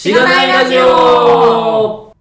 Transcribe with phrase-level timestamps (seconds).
[0.00, 2.14] しがないラジオ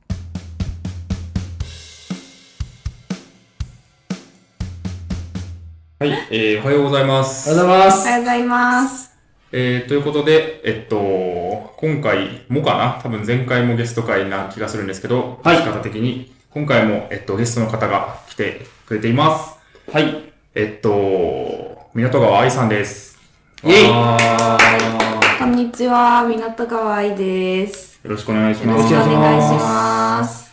[6.00, 7.52] はい、えー、おはようございます。
[7.52, 8.02] おはようございます。
[8.02, 9.12] おはようございます。
[9.52, 13.00] えー、ということで、えっと、今回もかな？
[13.04, 19.56] 多分前回もゲスト会な気がするんですけど、はい方的に、今回も、えっと、ゲストの方が来てくれています。
[19.92, 20.34] はい。
[20.56, 23.20] えっと、港川愛さんです。
[23.64, 25.07] イェイ
[25.48, 28.00] んにちは、港川愛です。
[28.04, 29.14] ーよろしくお願いしよろしくおます。
[29.14, 30.52] 願いします。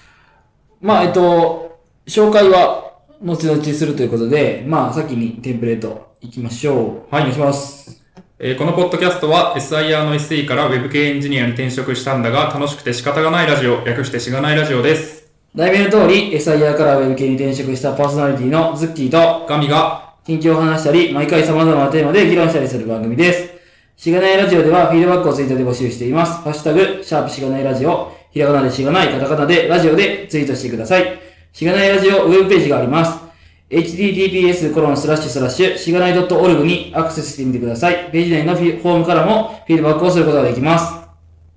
[0.80, 7.14] まあ、えっと、紹介は後々するということで、まあ、先にテンプレート行きましょう。
[7.14, 8.02] はいお願いします。
[8.38, 15.24] えーこのポッドキャストは SIR の SE から Web 系エンジニアに転職したんだが楽しくて仕方がないラジオ、略してしがないラジオです。
[15.54, 23.53] 題名の通り、SIR から Web 系に転職したパーソナリティのズッキーと、ガミが、近況を話したり、毎回様々なテーマで議論したりする番組です。
[23.96, 26.42] しがないラジオではフィードバックをツイーで募集しています。
[26.42, 31.20] ハッシュタグ、シャープしがないラジオ、ひらがなでしがない、カタカナでラジオでツイートしてください。
[31.52, 33.24] しがないラジオウェブページがあります。
[33.70, 38.10] https コロンスラッシュスラッシュしがない .org にアクセスしてみてください。
[38.10, 40.92] ページ内のフィフォームからもフィードバックをすることができます。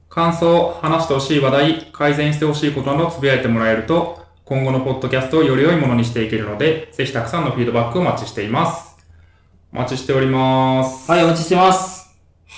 [0.09, 8.97] 感想、話してほしい話題、改善してほしいことなどつぶやいてもらえると、今後のポッドキャストをより良いものにしていけるので、ぜひたくさんのフィードバックをお待ちしています。
[9.73, 11.11] お待ちしております。
[11.11, 11.96] はい、お待ちしてます。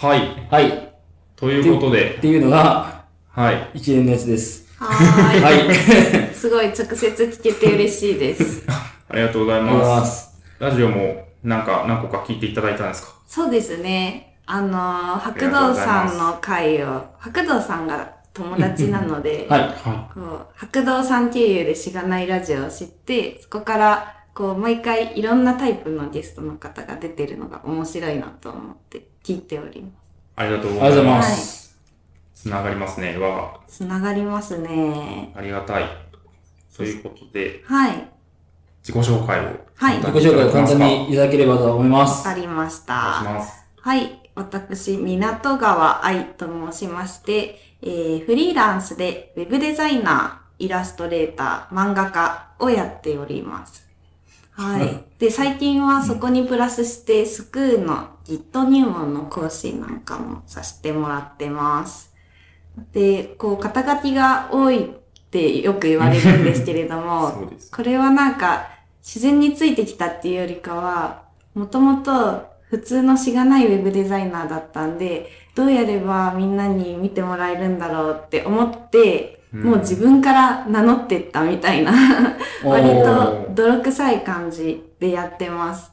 [0.01, 0.47] はい。
[0.49, 0.69] はい。
[0.69, 0.71] っ
[1.35, 3.71] ということで、ていうのが、はい。
[3.73, 4.65] 一連のやつです。
[4.77, 5.41] はーい。
[5.41, 5.75] はい。
[6.33, 8.63] すごい直接聞けて嬉しいです。
[9.09, 9.73] ありがとうございま。
[9.73, 10.41] ますす。
[10.57, 13.13] ラジオも、なんか、何個か聞いていただいたんですか？
[13.27, 14.37] そうですね。
[14.45, 19.59] あのー、白道さんの会を、白道さんが友達なので、 はい。
[19.63, 29.93] はこう白道さん経由でしがないラジオを知って、そこから、こう、毎回いろんなタイプのゲストの方が出てるのが面白いなと思って聞いております。
[30.37, 31.17] ありがとうございま。
[31.17, 31.79] ますす。
[32.33, 33.59] つながりますね、輪が。
[33.67, 35.31] つながりますね。
[35.35, 35.83] ありがたい。
[36.75, 38.09] ということで、はい。
[38.81, 39.43] 自己紹介を。
[39.75, 42.27] はい自己紹介を簡単にいただければと思います。
[42.27, 42.93] わかりましお願いした。
[43.23, 43.65] ます。
[43.81, 44.31] はい。
[44.33, 53.88] 私、港川愛と申しまして、えー、フリーランスでウェブデザイナー、イラストレーター、漫画家をやっております。
[54.59, 55.05] はい。
[55.19, 62.13] で、最近はそこにプラスして、スクーの Git 入門の講師なんかもさせてもらってます。
[62.91, 64.89] で、こう、肩書きが多いっ
[65.31, 67.47] てよく言われるんですけれども。
[67.71, 68.67] これはなんか
[69.01, 71.21] 自然についてきたっていうよりかは、
[71.55, 81.91] もともと普通のしがないウェブデザイナーだったんで、どうやればみんなに見てもらえるんだろうって思って、うんもう自分から名乗ってったみたいな、
[82.63, 85.91] 割おと泥臭い感じでやってます。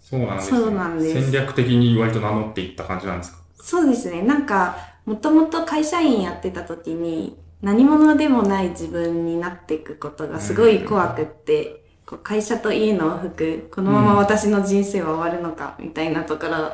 [0.00, 0.58] そうなんですね。
[0.58, 1.32] そうなんです。
[1.32, 3.38] 戦略的に割と名乗っていった感じなんですか？
[3.60, 4.22] そうですね。
[4.22, 16.72] なんか、もともと会社員やってた時に、何者でもない自分になっていくことがすごい怖くって、こう会社と家の往復、このまま私の人生は終わるのか、みたいなところ、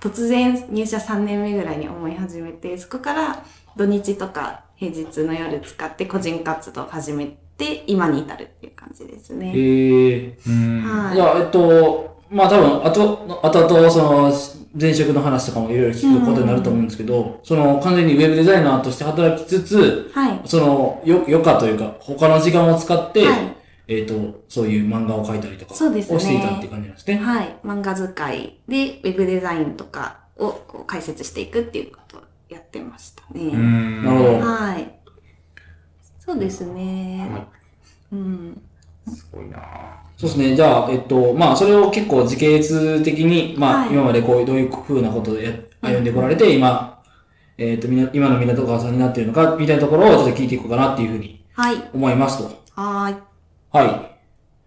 [0.00, 3.42] 突然入社3年目ぐらいに思い始めて、そこから
[3.76, 9.52] 土日とか平日の夜使って個人活動を始めて、今に至るっていう感じですえね。
[9.52, 10.82] ー、うん。
[10.82, 14.32] はいじゃあ、えっと、まあ多分、あと、あとあと、その、
[14.78, 20.40] 前職の話とかもいろいろ聞くことになると思うんですけど、その、完全にウェブデザイナーとして働きつつ、はい。
[20.44, 23.56] その、よ、余暇というか、他の時間を使って、はい
[23.88, 27.16] えっと、そういう漫画を描いたりとか、そうですねをしていたっていう感じなんですね。
[27.16, 27.56] はい。
[27.64, 31.92] 漫画使いで、ウェブデザインとかをこう解説していくっていう
[32.48, 33.44] やってましたうね。
[33.50, 34.04] ん。
[34.04, 34.98] なるほどはい。
[36.18, 37.28] そうですね。
[37.30, 37.46] は
[38.12, 38.62] うん。
[39.06, 39.10] い。
[39.10, 39.60] すごいなぁ
[40.16, 40.56] そうですね。
[40.56, 45.52] じゃあ、えっと、まあ、それを結構時系列的に、まあ、はい今までこういう、どういう風なことをや
[45.82, 47.02] 歩んでこられて、今、
[47.58, 51.76] えっと、みな今の港川さんになっているのか、みたいなところをちょっと聞いていこうかなっていうふうにはい。
[51.92, 52.44] 思いますと。
[52.74, 53.16] はーい。
[53.72, 54.16] はい。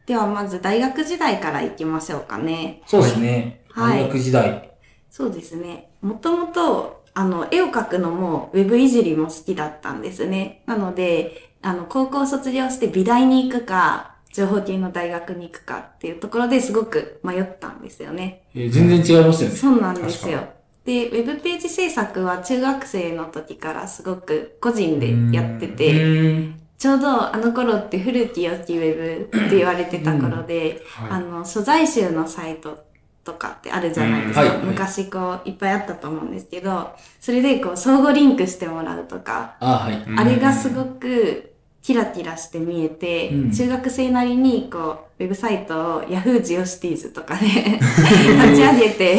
[0.06, 2.82] ではまず大学時代から行きましょうかね。
[2.86, 3.62] そうですね。
[3.70, 4.72] はい大学時代。
[5.10, 5.90] そうですね。
[6.02, 10.62] もともと、あの、絵を描くのも、ウェブいじりも好きだったんですね。
[10.66, 18.44] なので、あの、高校卒業して美大に行くか、情報系の大学に行くかっていうところですごく迷ったんですよね。
[18.54, 19.56] えー全然違いますよね。
[19.56, 20.50] そうなんですよ確。
[20.86, 26.60] で、ウェブページ制作は中学生の時からすごく個人でやってうて。
[26.80, 32.86] ちょうどあの頃って古き良きウェブって言われてた頃で、はいあの、素材集のサイト
[33.30, 34.44] とかってあるじゃないですか。
[34.44, 49.18] うんはい昔こういっぱいあったと思うんですけど、それでこう相互リンクしてもらうとか、ああれがすごくキラキラして見えて、うん中学生なりにこう、ウェブサイトを Yahoo ジオシティーズとかで 立ち上げて、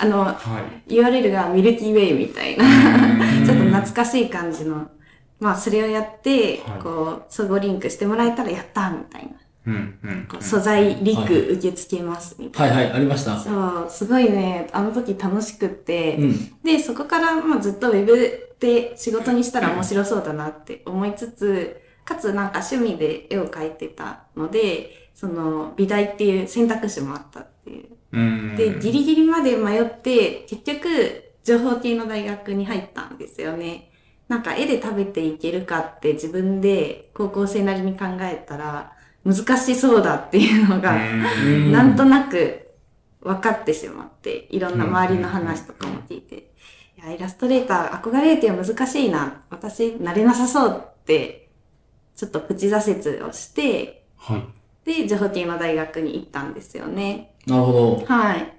[0.00, 0.36] あの、は
[0.88, 0.92] い。
[0.92, 2.64] URL がミルキーウェイみたいな、
[3.44, 4.88] ちょっと懐かしい感じの、
[5.38, 6.90] まあそれをやって、はいこ
[7.20, 9.30] う、相互リンクしてもらえたらやったみたいな。
[9.66, 10.42] うん、うん。
[10.42, 12.76] 素材リはいク受け付けますみたいな。
[12.76, 13.38] はいはい、ありました。
[13.38, 16.62] そう、すごいね、あの時楽しくって、うん。
[16.62, 27.88] で、そこからまあずっとウェブで仕事にしたら面白そうだなって思いつつ、かつなんか趣味で絵を描いてたので、その美大っていう選択肢もあったっていう。
[28.12, 28.56] うん。
[28.56, 30.88] で、ギリギリまで迷って、結局、
[31.44, 33.90] 情報系の大学に入ったんですよね。
[34.28, 38.92] なんか絵で食べていけるかって自分で高校生なりに考えたら、
[39.34, 40.98] 難しそうだっていうのが、う
[41.48, 42.68] んなんとなく
[43.22, 46.52] 分かってしまって、いろんな周りの話とかも聞いて、
[46.96, 49.42] いや、イラストレーター憧れては難しいな。
[49.50, 51.48] 私、なれなさそうって、
[52.16, 54.44] ちょっとプチ挫折をして、はい。
[54.84, 57.34] で、情報系の大学に行ったんですよね。
[57.46, 58.04] なるほど。
[58.06, 58.52] はい。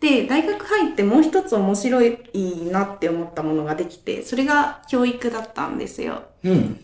[0.00, 2.18] で、大学入ってもう一つ面白い
[2.70, 6.22] なって思ったものができて、それが教育だったんですよ。
[6.44, 6.80] うん。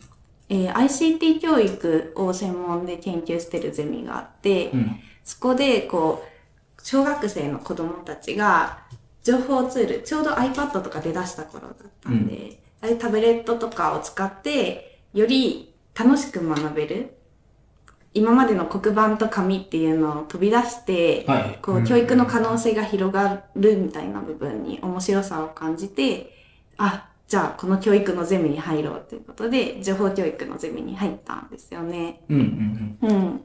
[0.55, 5.01] えー ICT 教育を専門で研究してるゼミがあって、うん。
[5.25, 8.79] そこで、こう、小学生の子供たちが、
[9.25, 17.17] 情報ツール、ちょうど iPad とか出だした頃だったんで、うタブレットとかを使って、より楽しく学べる。
[18.13, 21.59] 今までの黒板と紙っていうのを飛び出して、はい。
[21.63, 26.31] こう、うん教育の可能性が広がるみたいな部分に面白さを感じて、
[26.77, 32.23] あ、じゃあこの教育のゼミに入ろうということで、情報教育のゼミに入ったんですよね。
[32.29, 33.41] うんうんうん。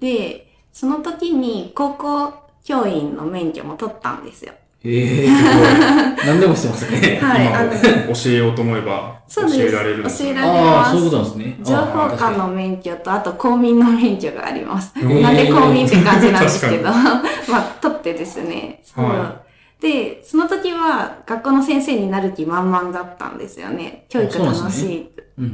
[0.00, 2.34] で、その時に高校
[2.64, 4.52] 教員の免許も取ったんですよ。
[4.84, 4.90] うん。
[4.90, 6.26] ええー、すごい。
[6.28, 7.18] 何でもしてますね。
[7.22, 11.58] はい、あの、今、教えようと思えば、教えられるんですね教えられああ、ますそういうことなんですね。
[11.64, 14.92] 情報科の免許と、あと公民の免許があります。
[14.96, 17.22] なんで公民って感じなんですけど、 ま
[17.58, 18.82] あ、取ってですね。
[18.84, 19.47] そうは
[19.80, 24.06] で、その時は学校の先生になる気満々だったんですよね。
[24.08, 25.10] 教育楽しい。
[25.38, 25.48] うんう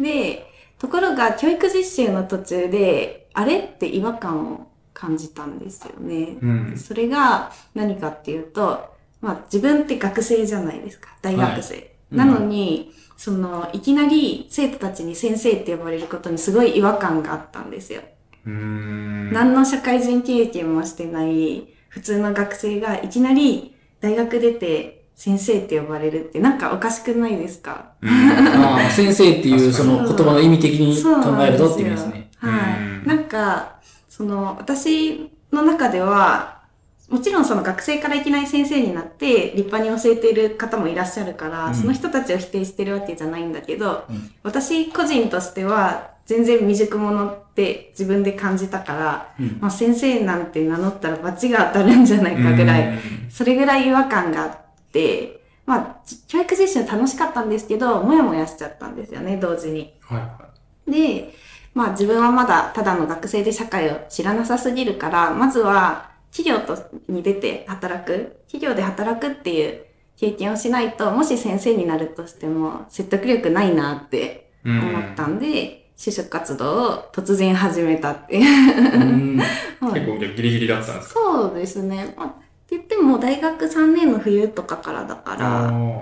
[0.00, 0.46] んで、
[0.78, 6.38] ところが教育実習の途中で、あれって違和感を感じたんですよね。
[6.40, 6.78] うん。
[6.78, 11.10] それが何かっていうと、まあ自分って学生じゃないですか。
[11.20, 11.76] 大学生。
[11.76, 18.00] うんなのに、その、いきなり生徒たちに先生って呼ばれることにすごい違和感があったんですよ。
[18.46, 27.92] 何の社会人経験もしてない普通の学生がいきなり大学出て先生って呼ばれるってなんかおかしくないですか？
[28.00, 28.08] うん。
[28.08, 31.10] ああ、先生っていうその言葉の意味的に考
[31.42, 32.30] えるとって意味ですね。
[32.36, 32.80] はい。
[32.80, 33.04] うん。
[33.04, 36.62] なんか、その、私の中では、
[37.08, 41.74] もちろんその学生からいきなり先生になって立派に教えている方もいらっしゃるから、うん。
[41.74, 44.30] その人たちを否定してるわけじゃないんだけど、うん。
[44.44, 52.98] 私個人としては全然未熟者って自分で感じたから、うんまあ先生なんて名乗ったら罰が当たるんじゃないかぐらい、うん
[53.30, 54.58] それぐらい違和感があっ
[54.92, 55.96] て、まあ、
[56.26, 59.94] 教育実習楽しかったんですけど、もやもやしちゃったんですよね、同時に。
[60.00, 60.48] はいは
[60.86, 61.32] で、
[61.72, 69.84] まあ自分はまだただの学生で社会を知らなさすぎるから、まずは企業とに出て働く、企業で働くっていう
[70.18, 74.70] 経験をしないと、もし先生になるとしても説得力ないなってい。
[74.70, 79.40] 思ったんで、就職活動を突然始めたっていう。
[79.92, 81.20] 結構ギリギリだったんですか？
[81.20, 82.14] そうですね。
[82.16, 85.48] まあ、って言っても大学3年の冬とかからだから、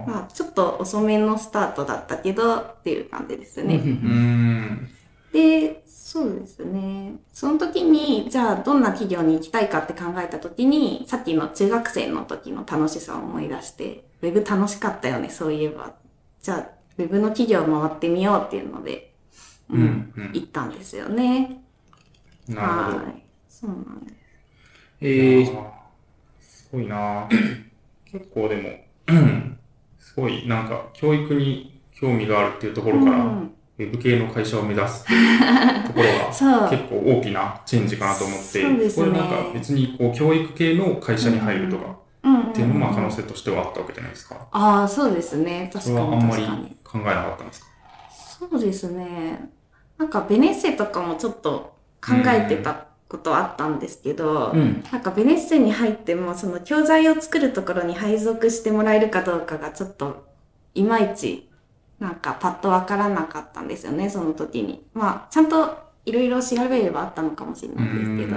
[0.07, 3.81] まあちょっと遅めのスタートだったけどっていう感じですね。
[5.33, 7.15] で、そうですね。
[7.33, 15.93] その時に、じゃあどんな企業に行きたいかって考えた時に、さっきの中学生の時の楽しさを思い出して、ウェブ楽しかったよね、そういえば。
[16.43, 16.67] じゃあ、
[16.99, 19.06] ウェブの企業回ってみようっていうので、
[19.71, 20.13] う、うんん。
[20.17, 21.61] うん行ったんですよね。
[22.49, 22.97] なるほど。
[22.99, 23.23] はい。
[23.49, 24.17] そうなんです。
[25.01, 25.71] えー、
[26.41, 27.29] すごいな
[28.11, 28.71] 結構でも、
[29.09, 29.59] う ん
[29.99, 41.99] すごいなんか教育に興味があるっていうところから、うんウェブ系の会社を目指すっていうところが 結構大きなチェンジかなと思って、ねこれなんか別にこう教育系の会社に入るとか
[42.49, 44.47] っていうのもまあ可能性としてはあったわけじゃないですか。
[44.51, 45.69] ああ、そうですね。
[45.71, 46.77] そ確かにれはあんまり。
[46.85, 47.67] 考えなかったんですか？
[48.49, 49.51] そうですね。
[49.99, 51.77] なんかベネッセとかもちょっと
[52.07, 54.85] 考えてたことはあったんですけど、うん。
[54.93, 60.27] なんかベネッセに入ってもその教材を作るところに配属してもらえるかどうかがちょっと
[60.75, 61.49] いまいち
[61.99, 64.87] なんかパッとわからなかったんですよね、その時に。
[64.93, 68.37] まあちゃんといろいろ調べればあったのかもしれないですけど、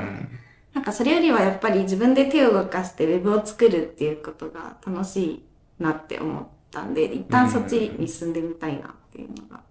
[0.73, 5.45] なんかそれよりはやっぱり自分で手を動かしてウェブを作るっていうことが楽しい
[5.79, 9.61] なって思ったんで、一旦そっちに進んでみたいなっていうのが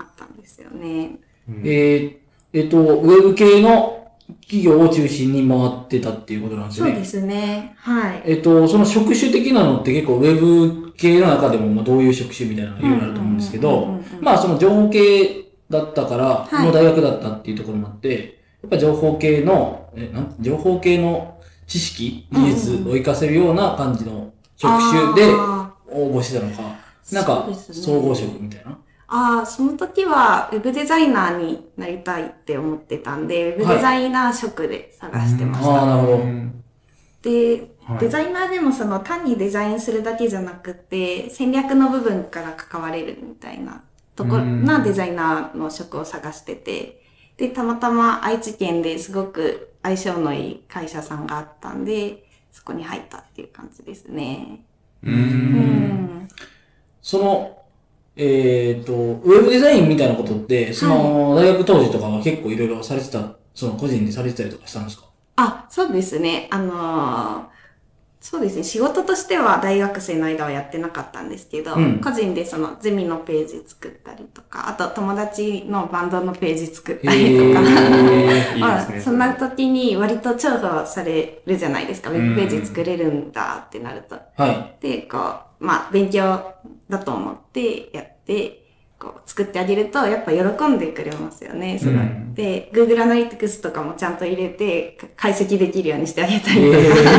[0.00, 1.18] あったんんですよね。
[1.48, 2.16] うんえー
[2.52, 4.08] えっと、ウェブ系の
[4.42, 6.90] 企業を中心に回ってたっていうことなんですね。
[6.90, 7.74] そうですね。
[7.78, 8.22] はい。
[8.24, 26.62] えっと、その職種的なのって結構ウェブ系の中でもまあどういう職種みたいなのがいろいろあると思うんですけどうんうんうんうん、まあその情報系だったから、はいの大学だったっていうところもあって、やっぱ情報系の、え、なん情報系の知識、技術を活かせるような感じの職種であ応募してたのか、
[27.12, 28.76] なんうですね総合職みたいな。
[29.10, 35.70] ーあー、その時はウェブデザイナーになりたいって思ってたんで、ウェブデザイナー職で探してました。
[35.70, 36.16] ああ、なるほど。
[36.18, 36.64] うん
[37.22, 43.82] で、はいデザイナーでもその単にデザインするだけじゃなくて、戦略の部分から関われるみたいな
[44.14, 47.02] ところうんなデザイナーの職を探してて、
[47.36, 54.64] で、たまたま愛知県ですごく相性のいい会社さんがあったんで、そこに入ったっていう感じですね。
[55.02, 55.10] う。
[55.10, 56.28] うんん。
[57.02, 57.59] その、
[58.16, 65.04] えっ、と、ウェブデザインみたいなことって、その、大学当時とかは結構いろいろされてた、その個人でされてたりとかしたんですか？
[65.36, 66.48] あ、そうですね。
[66.50, 67.50] あのー
[68.22, 68.64] そうですね。
[68.64, 77.60] 仕事としては大学生の間はやってなかったんですけど、うん個人でそのゼミのページ作ったりとか、あと友達のバンドのページ作ったりとか、
[78.76, 79.00] あ。
[79.02, 82.10] そんな時に割と重宝されるじゃないですか。
[82.10, 84.16] ウェブページ作れるんだってなると。
[84.36, 84.76] はい。
[84.82, 86.54] で、こう、まあ、勉強
[86.88, 88.66] だと思ってやって、
[88.98, 91.94] こう、作ってあげると、やっぱ喜んでくれますよね、すごい。
[91.94, 97.10] うんで、Google Analytics とかもちゃんと入れて、か解析できるようにしてあげたりえとか。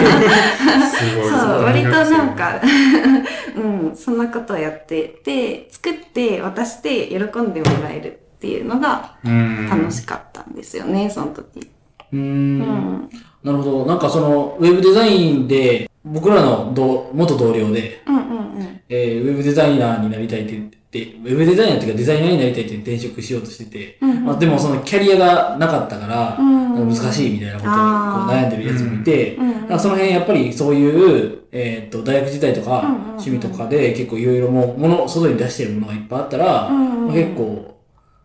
[1.29, 2.61] そう、割となんか、
[3.55, 11.69] うん、そんなことをやってて、作って渡して喜んでもらえるっていうのがうん、楽しかったんですよね、その時。
[12.13, 12.17] うー。
[12.17, 13.09] うんん。
[13.43, 13.85] なるほど。
[13.85, 18.81] なんかその、ウェブデザインで、僕らの同元同僚で、うんうんうん。
[18.89, 24.25] えーウェブデザイナーになりたいって言って、ウェブデザイナーっていうかデザイナーになりたいって転職しようとしてて、うんうん。
[24.25, 28.43] まあ、でもそのキャリアがなかったから、うん難しいみたいなことにこうあー。
[28.43, 29.79] 悩んでるやつもいて、うんうん。
[29.79, 33.01] その辺やっぱりそういう、えーっと、大学時代とかうんうんうん。
[33.11, 36.85] 趣味とかで結構いろいろもう、もの、外に出してるものがいっぱいあったら、うんうん。
[36.85, 37.77] うんまあ結構、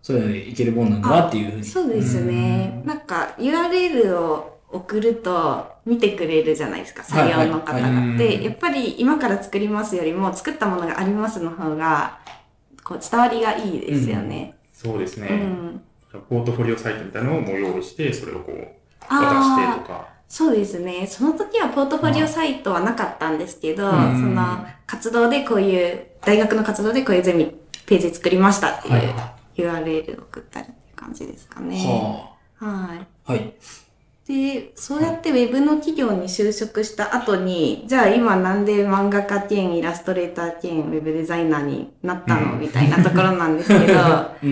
[0.02, 1.64] そういうのでいけるもんなんだなっていうふうに。
[1.64, 2.80] そうですね。
[2.84, 7.88] なんか URL を送ると見てくれるじゃないですか、採用の方はいが。
[7.88, 12.18] はいはいで、やっぱり今から作りますよりも作ったものがありますの方が、
[12.84, 14.54] こう伝わりがいいですよね。
[14.72, 15.28] そうですね。
[15.28, 15.82] うん。
[16.28, 18.76] ポートフォリオサイトみたいなのをもう用意して、それをこう、
[19.08, 20.08] 渡してとか。
[20.28, 21.06] そうですね。
[21.06, 27.54] その時はポートフォリオサイトはなかったんですけど、うんその活動でこういう、大学の活動でこういうゼミ
[27.86, 32.36] ページ作りましたっていうはい URL を送ったりっていう感じですかね。
[32.58, 33.06] ははい。
[33.26, 33.32] あ。
[33.32, 33.54] はい。
[34.26, 44.50] で、そうやってウェブの企業に就職した後に、じゃあ今なんで漫画家兼イラストレーター兼ウェブデザイナーになったの、うんみたいなところなんですけど、は うん。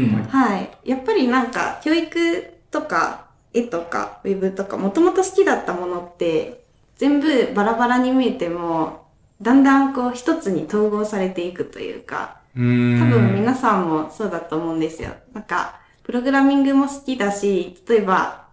[0.85, 0.91] い。
[0.91, 6.65] やっぱりなんか教育とか絵とかウェブとかもともと好きだったものって
[6.97, 9.07] 全部バラバラに見えても、
[9.43, 12.45] だんだんこう一つに統合されていくというか。
[12.55, 15.11] 多分皆さんもそうだと思うんですよ。
[15.33, 18.44] なんか、プログラミングも好きだし、例えば、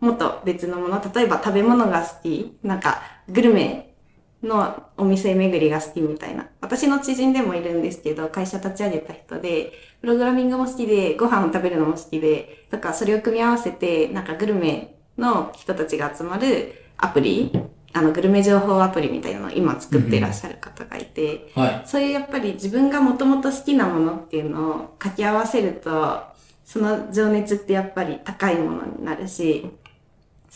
[0.00, 3.94] もっと別のもの、例えば食べ物が好き、なんか、グルメ
[4.42, 6.48] のお店巡りが好きみたいな。
[6.60, 17.52] 私の知人でもいるんですけど、会社立ち上げた人で、プログラミングも好きで、ご飯を食べるのも好きで、とか、それを組み合わせて、なんかグルメの人たちが集まるアプリ、
[17.94, 21.82] あの、グルメ情報アプリみたいなのを今作っていらっしゃる方がいて、はい。
[21.86, 26.22] そういうやっぱり自分がもともと好きなものっていうのを掛け合わせると、
[26.66, 29.70] その情熱ってやっぱり高いものになるし、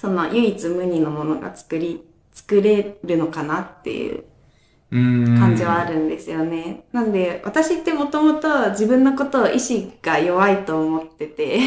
[0.00, 2.02] その唯一無二のものが作り、
[2.32, 4.24] 作れるのかなっていう。
[4.90, 6.84] 感じはあるんですよね。
[6.90, 11.60] なんで、私ってもともと自分のことを意志が弱いと思ってて、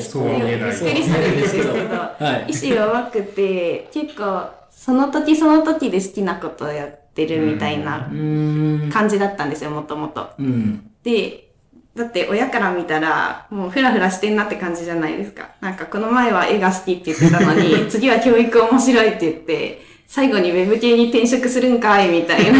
[0.00, 0.70] そうは見えない。
[0.70, 2.54] びっくりするんですけど、はい意。
[2.54, 8.08] 志弱くて、結構その時その時で好きなことをやってるみたいな。
[8.90, 10.30] 感じだったんですよ、もともと。
[10.38, 10.90] うん。
[11.04, 11.45] で、
[11.96, 15.48] だって親から見たら、もうフラフラしてんなって感じじゃないですか。
[15.62, 22.58] なんかこの前は絵が好きって言ってたのに、 次は教育面白いって言って、最後にウェブ系に転職するんかいみたいな。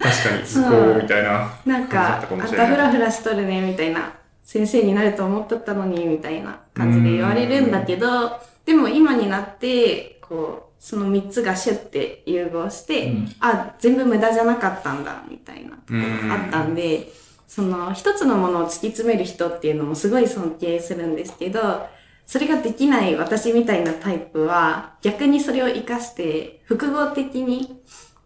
[0.00, 1.52] 確かに、図工みたいな。
[1.64, 4.12] なんか、あんたフラフラしとるね、みたいな。
[4.42, 15.78] 先生になると思っとったのに、みたいな感じで言われるんだけど、でも今になって、こう、その3つがシュッて融合して、うんあ、全部無駄じゃなかったんだ、みたいな。
[15.88, 16.32] うん。
[16.32, 17.08] あったんで、
[17.56, 21.86] その一つのものを突き詰める人っていうのもすごい尊敬するんですけど、
[22.26, 27.80] それができない私みたいなタイプは逆にそれを活かして複合的に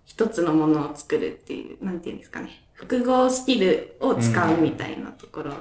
[0.05, 2.65] 一つのものを作るっていう、なんていうんですかね。
[2.73, 5.53] 複合スキルを使うみたいなところ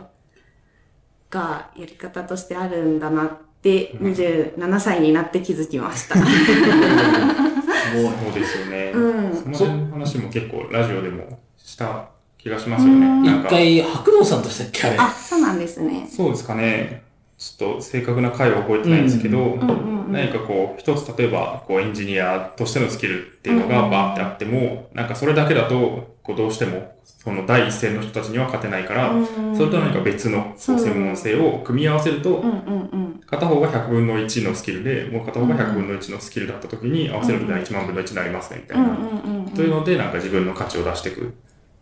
[1.30, 6.16] がやり方としてあるんだなって、27歳になって気づきました。
[6.22, 6.24] そう
[8.34, 8.94] ですよね。
[8.96, 13.30] うんその話も結構ラジオでもした気がしますよね。
[13.30, 14.98] 一回、白道さんとしたっけあれ。
[14.98, 16.08] あ、そうなんですね。
[16.10, 17.04] そうですかね。
[17.38, 19.58] ちょっと正確な回は覚えてないんですけど、
[20.10, 29.14] 何かこう、一つ例えば、こう、エンジニアとしてのスキルっていうのがバーってあっても、なんかそれだけだと、こう、どうしても、その第一線の人たちには勝てないから、
[29.56, 32.44] それと何か別の専門性を組み合わせると。
[33.26, 38.98] 片方が100分の1のスキルで、もう片方が100分の1のスキルだった時に、合わせると1万分の1になりますね、みたいな。
[39.54, 41.34] というので、なんか自分の価値を出していく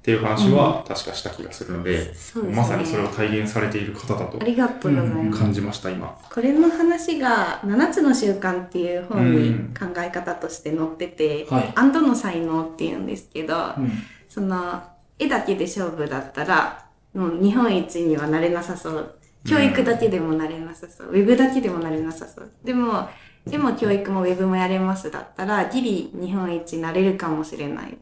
[0.07, 2.55] っていう話は確かした気がするので、そうですね。
[2.55, 5.39] まさにそれを体現されている方だとありがとうございます。
[5.41, 6.17] 感じました、今。
[6.33, 11.73] これの話が7つの習慣っていう本に考え方として載ってて、はい。
[11.75, 13.91] アンドの才能っていうんですけど、うん。
[14.29, 14.81] その
[15.19, 19.13] 絵だけで勝負だったらもう日本一にはなれなさそう。
[19.45, 22.51] 教育だけでもなれなさそう、ウェブだけでもなれなさそう。
[22.63, 23.09] でも
[23.45, 27.97] でも教育もウェブもやれますだったらギリ日本一になれるかもしれない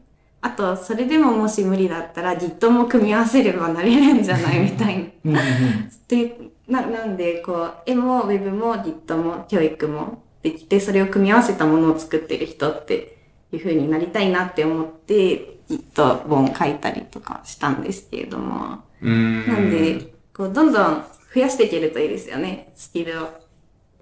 [0.46, 5.90] あとそれでももし無理だったら Git も組み合わせればなれるんじゃないみたいなうんうんうん。
[6.06, 6.38] で
[6.68, 13.18] ななんでこう絵もウェブも Git も教育もできてそれを組み合わせたものを作ってる人って
[13.50, 19.46] いう風になりたいなって思って Git 本書いたりとかしたんですけれどもん。
[19.48, 23.45] なんでこうどんどん増やしていけるといいですよねスキルを。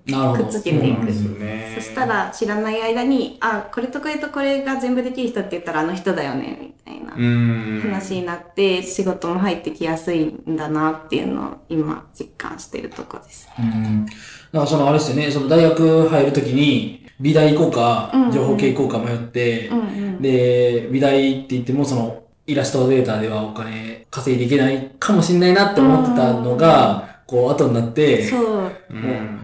[0.07, 1.73] くっつけていくそうなんですよね。
[1.77, 7.15] そしたら知らない間にあこれとこれとこれが全部できる人って言ったらあの人だよねみたいな。
[7.15, 13.49] 話になって仕事も入ってきやすいんだなっていうのを今実感してるとこです。
[13.59, 14.07] うん。
[14.53, 20.23] なんかそのあれですよね、その大学入るときに、美大行こうか情報系行こうか迷って、うんうん。
[20.23, 28.73] で、美大って言ってもその、イラストレーターではお金稼いでいけないかもしれないなって思ってたのが、こう後になって、そう。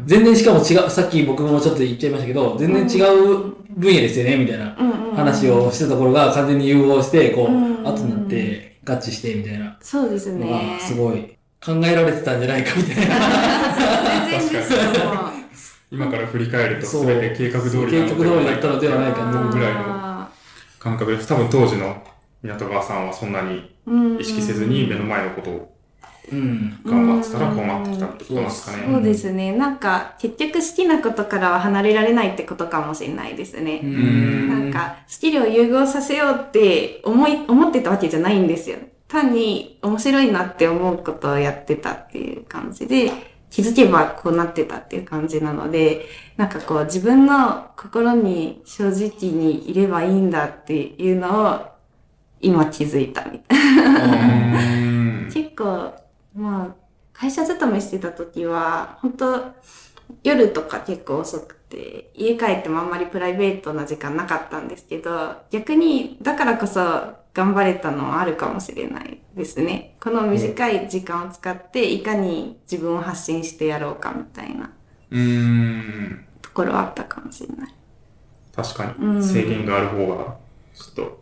[0.07, 4.77] 全然しかも違う、さっき僕もちょっと言っちゃいましたけど、全然違う分野ですよね、みたいな
[5.15, 10.85] 話をしてたところが完全に融合して、こう、うん後になって合致して、みたいなそうですのねが、。
[10.85, 13.17] すごい考えられてたんじゃないか、みたいな。
[14.31, 14.81] 全然ですよ。
[15.93, 20.29] 今から振り返るとそう全て計画通り計画通りだったのではないかととぐらいの
[20.79, 21.27] 感覚です。
[21.27, 21.97] 多分当時の
[22.43, 23.75] 港川さんはそんなに
[24.21, 25.75] 意識せずに目の前のことを
[26.33, 26.81] うん。
[26.85, 28.89] 頑張ってたらこうなってきたってことなんですかね。
[28.93, 29.53] そうですね。
[29.53, 33.81] なんか、結局好きなことからは離れられないってことかもしれないですね。
[33.83, 38.79] うんなんか、スキルを融合させようって思い、思ってたわけじゃないんですよ。
[39.09, 43.11] 単に面白いなって思うことをやってたっていう感じで、
[43.51, 46.07] 気づけばこうなってたっていう感じなので、
[46.37, 51.67] なんかこう自分の心に正直にいればいいんだっていうのを
[52.41, 55.27] 今気づいたみたいな。
[55.33, 55.93] 結構、
[56.35, 56.75] まあ、
[57.13, 59.53] 会社勤めしてた時は、本当
[60.23, 66.81] 夜とか結構遅くて、家帰ってもあんまりプライベートな時間なかったんですけど、逆に、だからこそ
[67.35, 69.97] 頑張れたのはあるかもしれないですね。
[70.01, 74.71] この短い時間を使って、いかに自分を発信してやろうかみたいな
[75.11, 76.25] うーん。
[76.43, 77.75] ところはあったかもしれない。
[78.55, 79.07] 確かに。
[79.07, 80.37] うん制限がある方が、
[80.75, 81.21] ちょっと、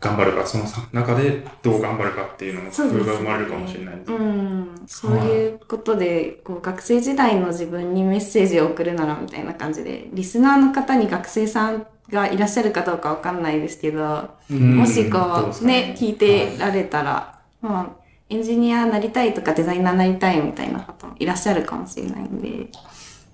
[0.00, 4.16] 頑張るか、その中でどう頑張るかっていうのも工夫が生まれるかもしれないですね。
[4.16, 15.18] うん、そういうことで、こう学生時代の自分にメッセージを送るならみたいな感じで、リスナーの方に学生さんがいらっしゃるかどうかわかんないですけど、うんもしこ
[15.60, 22.70] うねね、聞いてられたら、まあ、エンジニアになりたいとかデザイナーになりたいみたいな方もいらっしゃるかもしれないんで、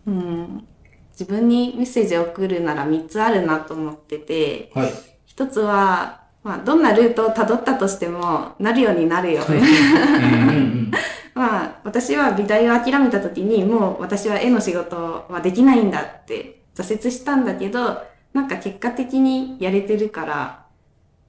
[0.06, 0.66] うん、
[1.12, 4.92] 自分にメッセージを送るなら3つあるなと思ってて、はい。
[5.24, 9.42] 一つは、まあ、どんなルートを辿ったとしても、なるようになるよ。
[9.48, 10.90] うんうん。
[11.34, 18.00] まあ、私は美大を諦めた時に、もう私は絵の仕事はできないんだって挫折したんだけど、
[18.32, 20.60] なんか結果的にやれてるから、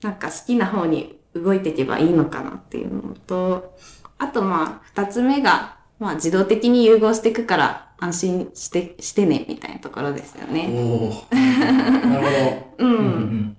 [0.03, 3.73] なんか好きな方に動いていけばいいのかなっていうのと、
[4.19, 10.69] あとまあ、二つ目が、まあ自動的に融合していくから安心して、してね、みたいなところですよね。
[10.71, 12.91] おーなるほ うん。
[12.91, 12.97] ど。
[12.99, 13.56] うん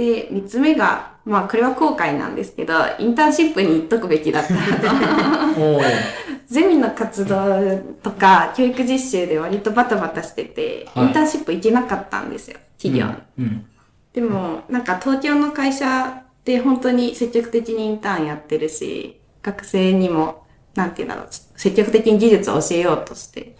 [0.00, 5.80] で、三つ目が、まあこれは後悔なんですけど、インターンシップに行っとくべきだったなと。
[6.46, 7.36] ゼミの活動
[8.02, 13.06] とか教育実習で割とバタバタしてて、はいインターンシップ行けなかったんですよ、企業。
[13.38, 13.66] うん。
[14.14, 23.54] でも、なんか東京の会社って本当に積極的にインターンやってるし、学生にも、なんていうんだろう、積極的に技術を教えようとして、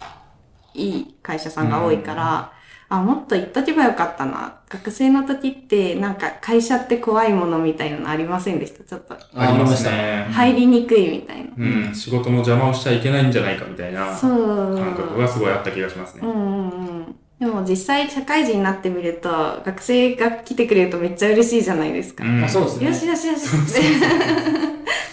[0.73, 2.51] いい会社さんが多いから、
[2.93, 4.55] あ、もっと言っとけばよかったな。
[4.67, 8.83] 学生の時って、なんか会社って怖いものみたいなのありませんでした？
[8.83, 9.15] ちょっと。
[9.33, 10.27] ありましたね。
[10.29, 11.51] 入りにくいみたいな。
[11.57, 14.75] うん、仕事の邪魔をしちゃいけないんじゃないかみたいなそう。
[14.77, 16.21] 感覚がすごいあった気がしますね。
[16.21, 17.15] うんうんうん。
[17.39, 19.29] でも実際社会人になってみると、
[19.65, 22.25] 学生が来てくれるとめっちゃ嬉しいじゃないですか。
[22.25, 23.81] んあそうですねよしよしよしって。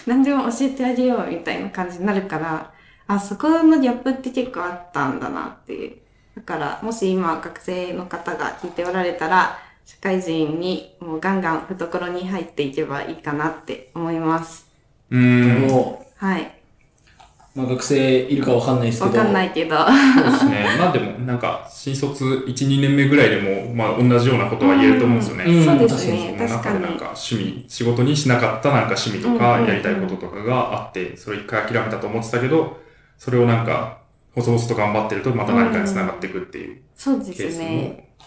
[0.05, 2.73] 何でも教えてあげようみたいな感じになるから、
[3.07, 5.95] あ、そこのギャップって結構あったんだなっていう。
[6.39, 14.65] だから、もし今学生の方が聞いておられたら、社会人にもうガンガン懐に入っていけばいいかなって思います。
[15.11, 15.67] うん。
[15.67, 16.43] もはい。
[16.43, 19.17] う、まあ、学生いるかわかんないですけわど。
[19.17, 19.75] かんないけど。
[19.77, 19.83] そ
[20.21, 20.65] うですね。
[20.79, 25.43] まあでも、なんか、新卒1、2年目ぐらいでも、まあ同じようなことは言えると思うんですよね。
[25.43, 26.35] うんそうですね。
[26.37, 27.05] その確かに中でなんか。
[27.07, 32.79] 趣味、仕事にしなかったなんか趣味とかうんうんうんやりたいこととかがあって、それ一回諦めたと思ってたけど、
[33.17, 33.98] それをなんか、
[34.41, 38.09] 細々と頑張ってるとまた何かに繋がっていくっていうそうでケースすね。
[38.19, 38.25] も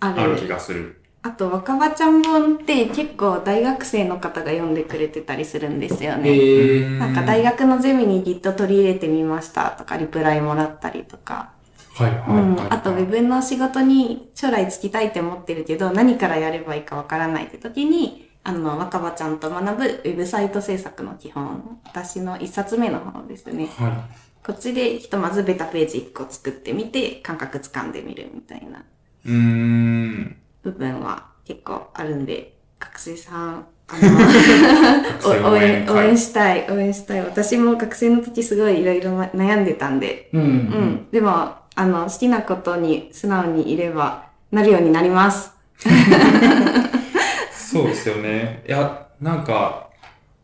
[0.00, 0.96] ああるる気がする。
[1.22, 6.30] あと、若葉ちゃん本って結構大学生の方が読んでくれてたりするんですよね。
[6.30, 11.52] ええなんか大学のゼミに Git 取り入れてみましたとか、リプライもらったりとか。
[11.94, 12.66] はいはいうんはい。。
[12.70, 21.78] あと、ウェブの仕事に将来就きたいって思ってるけど、何からやればいいかわからないって時に、あの、若葉ちゃんと学ぶウェブサイト制作の基本。
[21.84, 23.68] 私の一冊目の本ですね。
[23.76, 24.06] は
[24.50, 28.80] こっちでひとまずベタページ1個作ってみて、感覚掴んでみるみたいな。
[28.80, 28.82] い。
[29.26, 30.36] うーん。
[30.64, 37.20] 部分は結構あるんで、学生さん、あの、お 応援、応会援したい、応援したい。
[37.20, 40.40] 私も学生の時すごいいろいろ悩んでたんで、うん。
[40.40, 41.06] ううんん。
[41.12, 45.52] でも、あの、好きなことに素直にいれば、なるようになります。
[47.54, 48.64] そうですよね。
[48.66, 49.90] いや、なんか、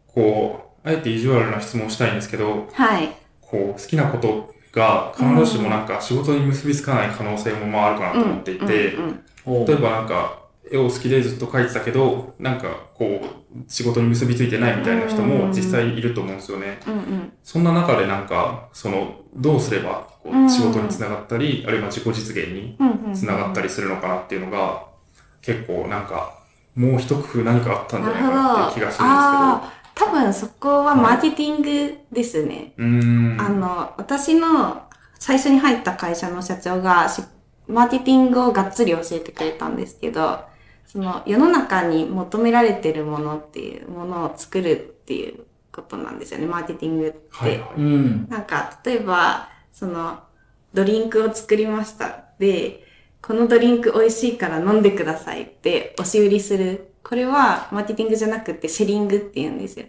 [0.07, 3.26] こう、あえて意地悪な質問をしたいんですけど、はい。
[3.51, 9.67] こう、好きなことが必ずしもなんか仕事に結びつかない可能性もまああるかなと思っていて、うんうんおう。
[9.67, 16.81] 例えばなんか、絵を好きでずっと描いてたけど、なんかこう、仕事に結びついてないみたいな人も実際いると思うんですよね。
[16.87, 17.33] うんうん。
[17.45, 22.77] そんな中でなんか、その、どうすればこう仕事につながったり、あるいは自己実現に
[23.15, 24.85] つながったりするのかなっていうのが、
[25.41, 26.35] 結構なんか、
[26.75, 32.49] もう一工夫何かあったんじゃないかなって気がするんああ、多分そこはマーケティングですね。
[32.55, 32.89] ですけど。
[32.89, 33.41] うーん。
[33.41, 34.83] あの、私の
[35.19, 37.23] 最初に入った会社の社長がし、
[37.67, 40.41] マーケティングをがっつり教えてくれたんですけど、
[40.87, 47.19] その世の中に求められてるものっていうものを作るっていうことなんですよね、マーケティングって。
[47.31, 47.69] はいはい。
[47.79, 48.29] うん。
[48.29, 50.21] なんか、例えば、その、
[50.75, 52.25] ドリンクを作りました。
[52.39, 52.85] で、
[53.23, 56.93] このドリンク美味しいから飲んでくださいって押し売りする。
[57.07, 59.87] これはマーケティングじゃなくてシェリングって言うんですよ。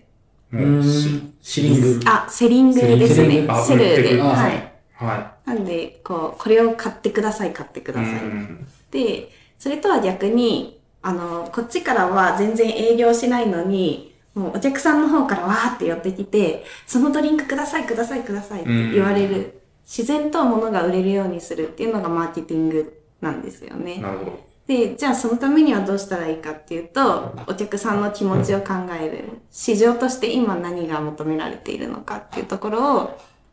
[1.41, 1.99] シリング。
[2.05, 3.51] あ、セリングですねセリング。
[3.53, 4.21] あセルで。
[4.21, 4.73] はい。
[4.93, 7.93] はなんで、こう、これを買ってください、買ってくい。
[7.95, 8.13] ださい。
[8.13, 19.61] うんで、それとは逆に、あの、こっちからは全然営業しないのに、もうお客さんの方からわーって寄ってきて、そのドリンクください、ください、くださいって言われる。
[19.85, 23.97] 自然と物が売れるようにするっていうのがマーケティングなんですよね。
[23.97, 24.46] なるほど。
[24.67, 29.39] で、じゃあそのためにはどうしたらいいかっていうと、お客さんの気持ちを考える。
[29.49, 33.05] 市場として今何が求められているのかっていうところを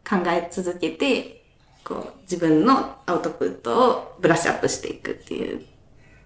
[0.08, 1.44] 考え続けて、
[1.84, 5.64] こう自分のアウトプットをブラッシュアップしていくっていう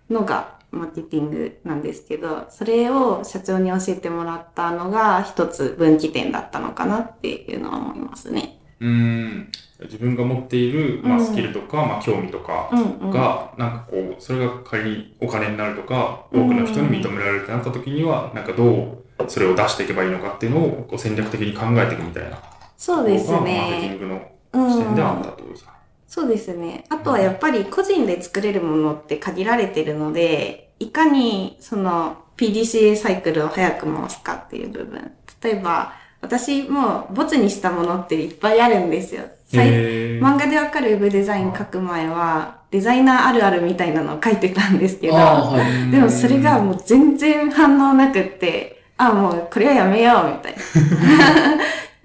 [0.09, 8.58] のがマーケティングなんですけど、それを社長に教えてもらったのが一つ分岐点だったのかなっていうのは思いますね。
[8.81, 9.49] うーん。
[9.83, 13.11] 自分が持っている、まあ、スキルとか、まあ、興味とかうんうん。
[13.11, 22.39] が、なんかこう、それが仮にお金になるとか、多くの人に認められるってなった時には、なんかどうそれを出していけばいいのかっていうのをこう戦略的に考えていくみたいな。
[22.77, 23.99] そうですのがマーケティねン。
[23.99, 25.73] グのうん視点であったとですか？
[26.07, 26.85] そうですね。
[26.89, 35.13] あとはやっぱり個人で作れるものって限られてるので、いかにその PDCA サイクルを早く回すかっていう部分。
[35.43, 39.23] 例えば、私もボツにしたものっていっぱいあるんですよ。
[39.51, 45.91] さいへー漫画でわかるウェブデザイン書く前は、デザイナーあるあるみたいなのを書いてたんですけど、はい。
[45.91, 50.59] でもそれがもう全然反応なくって、あ、もうこれはやめようみたいな。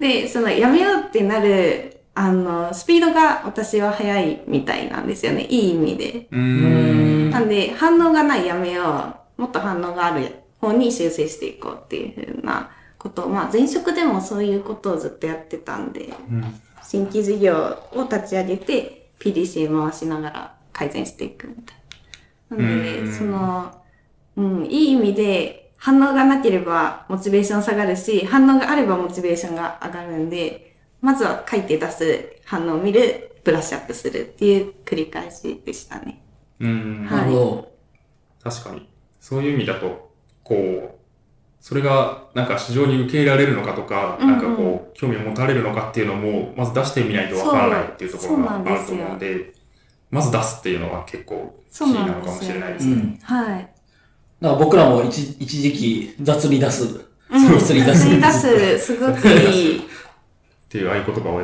[0.00, 5.46] で、そのやめようってなる、あの、スピードが私は速いみたいなんですよね。
[5.50, 6.26] いい意味で。
[6.38, 7.30] ん。
[7.30, 9.42] なんで、反応がないやめよう。
[9.42, 12.70] もっと反応がある方に修正していこうっていうふうな
[13.04, 21.76] ことを、まあ前職でもそういうことをずっとやってたんで、うん新規事業を立ち上げて PDCA 回しながら改善していくみたい
[22.50, 22.56] な。
[22.58, 23.74] なので、うんその、
[24.36, 36.22] うん、いい意味で反応がなければモチベーション下がるし、反応があればモチベーションが上がるんで、まずは書いて出す、反応を見る、ブラッシュアップするっていう繰り返しでしたね。
[36.60, 37.06] うん。
[37.06, 37.72] はいなるほど。
[38.50, 38.88] 確かに。
[39.20, 40.10] そういう意味だと、
[40.42, 41.03] こう、
[41.64, 49.54] それがなんか市場に受け入れられるのかとか、うんうんなんかこう、興味を持たれるのかっていうのも、まず出してみないとわからないっていうところがあると思うんで、
[50.10, 52.92] まず出すっていうのは結構キそうーなのかもしれないですね。
[52.92, 53.18] うん。
[53.22, 53.70] はい。
[54.42, 57.00] なんか僕らも一一時期雑に出す。
[57.30, 59.78] うん、そうすり出すすり出す、すごくいい。
[59.80, 59.82] っ
[60.68, 61.40] ていう合言葉を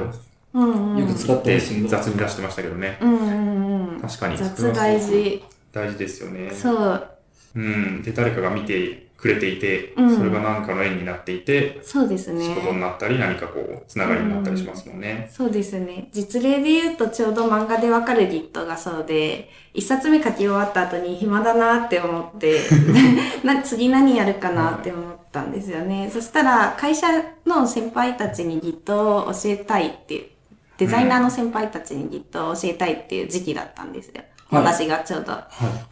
[0.52, 0.98] うんうん。
[0.98, 1.58] よく使って。
[1.58, 2.98] 雑に出してましたけどね。
[3.00, 4.00] うんうんうん。
[4.02, 4.36] 確かに。
[4.36, 5.42] 雑は大事。
[5.72, 6.50] 大事ですよね。
[6.50, 7.08] そう。
[7.54, 8.02] うん。
[8.02, 12.80] で、誰かが見てくれていて、うんそれが何かの縁になっていて、そうです仕事にね。
[12.80, 15.30] なったり、何かこう、つながりになったりしますもんね。
[15.32, 16.08] そうですね。
[16.12, 22.60] 実例で言うとちょうど漫画でわかるギットがそうで、一冊目書き終わった後に暇だなって思って、
[23.44, 26.10] な次何やるかなって思ったんですよね。
[26.10, 27.06] そしたら会社
[27.46, 30.24] の先輩たちにギットを教えたいっていう、
[30.78, 34.22] デザイナーの先輩たちにギットを教えたいっていう時期だったんですよ。
[34.50, 35.32] はい私がちょうど。
[35.32, 35.46] は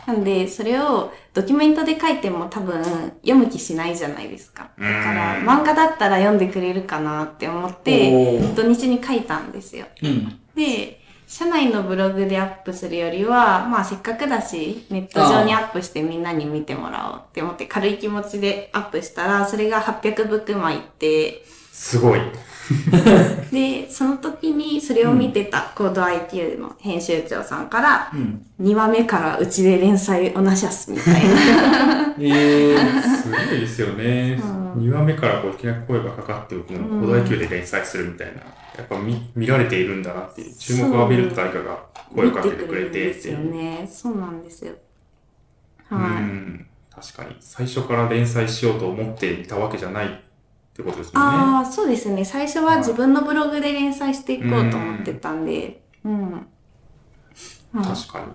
[0.06, 2.82] なんで、それをドキュメントで書いても多分
[3.22, 4.70] 読む気しないじゃないですか。
[4.78, 9.86] だからうん漫画だったら読んでくれるかなって思って、土日に書いたんですよ。
[10.02, 10.40] うん。
[10.54, 21.44] で、社内のブログでアップするよりは、まあせっかくだし、ネット上にアップしてみんなに見てもらおうって思って軽い気持ちでアップしたら、それが800ブックマンいって、
[21.78, 22.20] すごい。
[23.52, 28.44] で、その時にそれを見てたコード IQ の編集長さんから、うん。
[28.60, 32.14] 2話目からうちで連載おなしゃすみたいな。
[32.18, 33.02] えー。
[33.22, 34.38] すごいですよね。
[34.42, 38.34] うん2話目からこういきなり声がかかっておくのを、うん古代級で連載するみたいな。
[38.76, 40.54] やっぱ見見られているんだなっていう。
[40.54, 41.78] 注目を浴びると誰かが
[42.14, 43.38] 声をかけてくれて見てくれるんですよ。
[43.38, 43.90] ね。
[43.90, 44.72] そうなんですよ。
[45.90, 46.22] うはい。
[46.22, 46.66] ん。
[46.94, 47.36] 確かに。
[47.40, 50.27] 最初から連載しようと思っていたわけじゃない
[50.78, 51.12] ってことですね。
[51.16, 52.24] ああ、そうですね。
[52.24, 56.32] 最初は自分のブログで連載していこうと思ってたんで、うん。
[56.32, 56.42] はい
[57.72, 58.26] 確かに。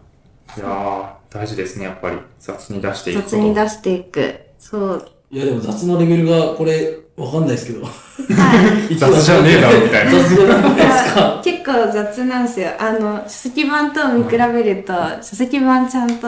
[0.57, 2.17] いやー、大事ですね、やっぱり。
[2.39, 3.29] 雑に出していくこと。
[3.29, 4.39] 雑に出していく。
[4.59, 5.11] そう。
[5.31, 7.85] いやでも雑のレベルがこれ、わかんないですけど。
[7.85, 7.89] は
[8.89, 8.95] い。
[8.95, 10.11] 雑じゃねえだろ、みたいな。
[10.11, 11.41] 雑じゃないですか。
[11.43, 12.69] 結構雑なんですよ。
[12.77, 16.27] あの、書籍版と見比べると、書籍版ちゃんと、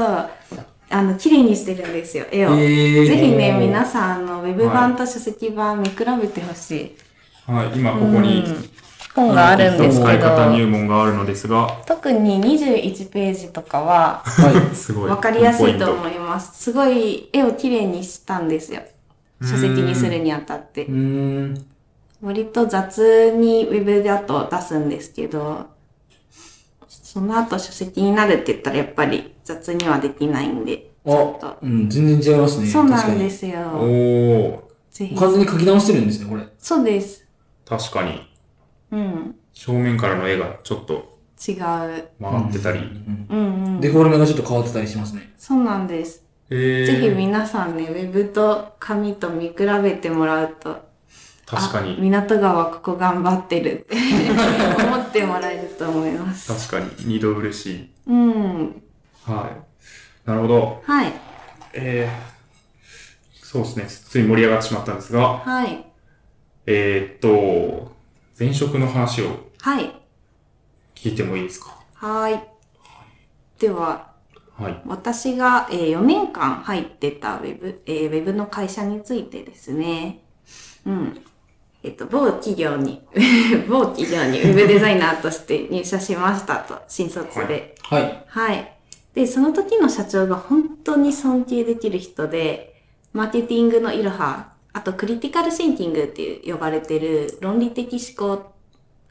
[0.95, 2.51] あの、綺麗にしてるんですよ、絵を。
[2.51, 7.51] えーぜひね、皆さん、あの、ウェブ版と書籍版見比べてほしい。
[7.51, 8.45] はい、今ここに、
[9.13, 15.09] 本があるんです使いけど、方入門があるのですが、特に21ページとかは、はすごい。
[15.09, 16.63] わかりやすいと思います。
[16.63, 18.81] すごい絵を綺麗にしたんですよ。
[19.41, 20.87] 書籍にするにあたって。
[22.21, 25.65] 割と雑にウェブだと出すんですけど、
[27.15, 31.57] その後書籍になるって言ったらやっぱり雑にはできないんで、ちょっあと、。
[31.61, 32.67] うん、全然違いますね。
[32.67, 33.57] そうなんですすよ。
[33.69, 34.59] おー、
[34.91, 35.15] ぜひ。
[35.15, 36.45] 完全に書き直してるんですね、これ。
[36.57, 37.25] そうです。
[37.65, 38.19] 確かに。
[38.91, 39.35] うん。
[39.53, 41.57] 正面からの絵がちょっと違う。
[42.19, 42.79] 曲がってたり。
[42.79, 43.79] うんうんうん。
[43.79, 45.31] デフォルメがちょっと変わってたりしますね。
[45.37, 46.21] そうなんです。
[46.49, 50.81] えぜひー、皆さんね、ウェブと紙と見比べてもらうと、あ
[51.45, 51.97] 確かに。
[51.99, 53.95] 港川ここ頑張ってるって
[54.83, 56.69] 思ってもらえると思います。
[56.71, 57.05] 確かに。
[57.05, 57.89] 二度嬉しい。
[58.07, 58.83] うん。
[59.25, 59.51] は
[60.25, 60.27] い。
[60.29, 60.81] なるほど。
[60.85, 61.13] はい。
[61.73, 63.85] えー、そうですね。
[63.87, 65.85] つい盛り上がってしまったんですが、はい。
[66.65, 67.91] えー、っと、
[68.39, 69.91] 前職の話をはい。
[70.95, 71.77] 聞いてもいいですか？
[71.93, 72.43] はい。
[73.59, 74.13] では、
[74.57, 74.81] はい。
[74.87, 80.23] 私が、えー4年間入ってたウェブ、えーウェブの会社についてですね。
[80.87, 81.21] うん。
[81.85, 83.01] えっと、某企業に、
[83.69, 87.75] 某企業にウェブデザイナーとして入社しましたと、新卒で。
[87.83, 88.23] はい。
[88.27, 88.71] はい。
[89.13, 92.81] で、その時の社長が本当に尊敬できる人で、
[93.13, 98.51] マーケティングのイロハ、あとクリティカルシンキングっていう呼ばれてる論理的思考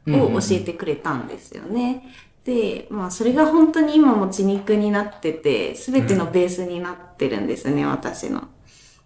[0.09, 2.13] を教えてくれたんですよね。
[2.45, 8.49] で、まあそれが本当に今も血肉になってて、すべてのベースになってるんですね、私の。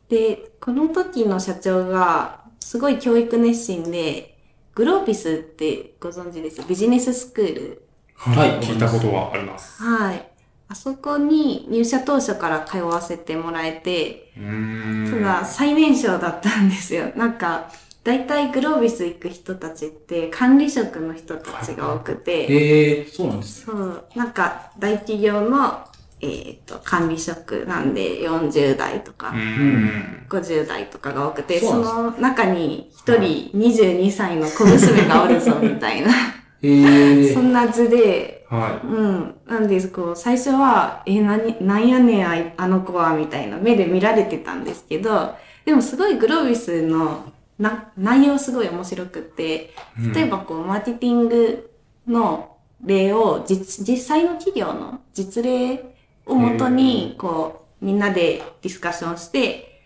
[0.09, 4.37] で、この時の社長がすごい教育熱心で、
[4.75, 6.62] グローピスってご存知です？
[6.68, 7.83] ビジネススクール
[8.14, 9.83] はい聞いたことはあります。
[9.83, 10.29] はい。
[10.68, 15.11] あそこに入社当初から通わせてもらえて、うーん。
[15.11, 17.11] ただ最年少だったんですよ。
[17.16, 17.71] なんか、
[18.05, 23.64] 大体グロービス行く人たちって管理職の人たちが多くて、えー、そうなんです。
[23.64, 25.85] そう、なんか大企業の、
[26.21, 30.27] えっ、と、管理職なんで40代とかうーん。
[30.29, 36.13] 50代とかが多くて、その中に一人22歳の小娘がおるぞみたいな、
[36.63, 39.35] えー、 そんな図で、はうん。
[39.47, 47.27] なんです、こう、最初は、え、なに、なんやねん、あいあの子は、みたいな目で見られてたんですけど、でもすごいグロービスの
[47.59, 50.15] な内容すごい面白くって、い。
[50.15, 51.71] 例えばこう、マーケティング
[52.07, 55.98] の例を実、実際の企業の実例
[56.29, 59.83] をもとに、こう、みんなでディスカッションして、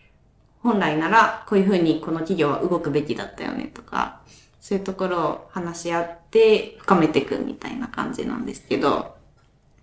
[0.63, 4.21] 本来ならこういうふうにこの企業は動くべきだったよねとか、
[4.61, 9.17] そういうところを話し合って深めていくみたいな感じなんですけど、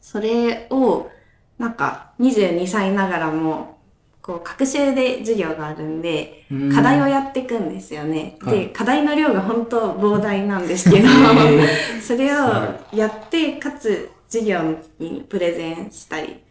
[0.02, 1.10] それを、
[1.58, 3.78] なんか22歳ながらも、
[4.22, 6.74] こう、学習で授業があるんで、うん。
[6.74, 8.38] 課題をやっていくんですよね。
[8.42, 8.60] はい。
[8.60, 11.68] で、課題の量が本当膨大なんですけど、へ
[12.02, 12.46] それを
[12.94, 14.60] やって、かつ授業
[15.00, 16.42] にプレゼンしたり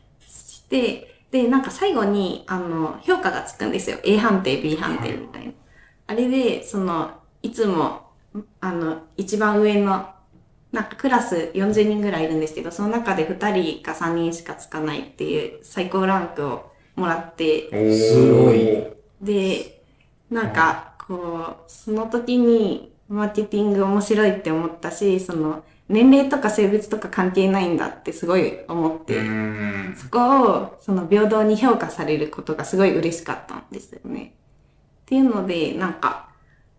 [0.69, 3.99] で、なんか最後に、あの、評価がつくんですよ。
[4.05, 5.53] A 判定、B 判定みたいな。
[6.07, 7.11] あれで、その、
[7.43, 8.09] いつも、
[8.61, 10.07] あの、一番上の、
[10.73, 18.87] なんかクラス40人ぐらいいるんですけど、その中で2人か3人しかつかないっていう最高ランクをもらって、すごい
[19.21, 19.83] で、
[20.31, 29.95] なんか、こう、その時に、マーケティング面白いって思ったし、その、年齢とか性別とか関係ないんだってすごい思っうて、ん。
[29.97, 34.35] そこを、その、平等に評価されることがすごい嬉しかったんですよね。
[35.03, 36.29] っていうので、なんか、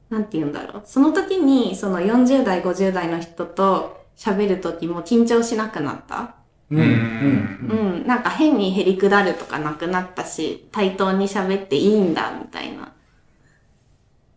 [0.10, 0.82] なんて言うんだろう。
[0.86, 6.36] その時に、その40代、50代の人と喋る時も緊張しなくなった？
[6.69, 6.80] うん。
[6.80, 6.86] うん。
[6.86, 12.84] うん、なんか変にへりくだるとかなくなったし、対等に喋っていいんだ、みたいな。
[12.84, 12.91] っ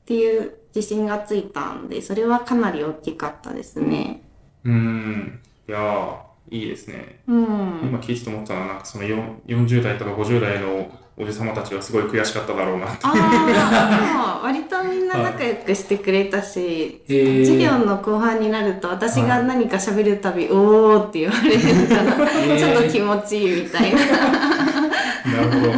[0.06, 4.22] ていう自信がついたんで、それはかなり大きかったですね。
[4.64, 5.40] うん。
[5.68, 6.16] いやー、
[6.50, 7.20] いいですね。
[7.26, 7.46] うん。
[7.82, 12.98] 今聞いてて思ったのは、なんかそのよ40代とか50代のおじさまたちはすごい悔しかっただろうなって。
[13.02, 24.00] ああ、割とみんな仲良くしてくれたし、授業の後半になると私が何か喋るたび、おーって言われるから、ーちょっと気持ちいいみたいな。
[25.32, 25.72] なるほど。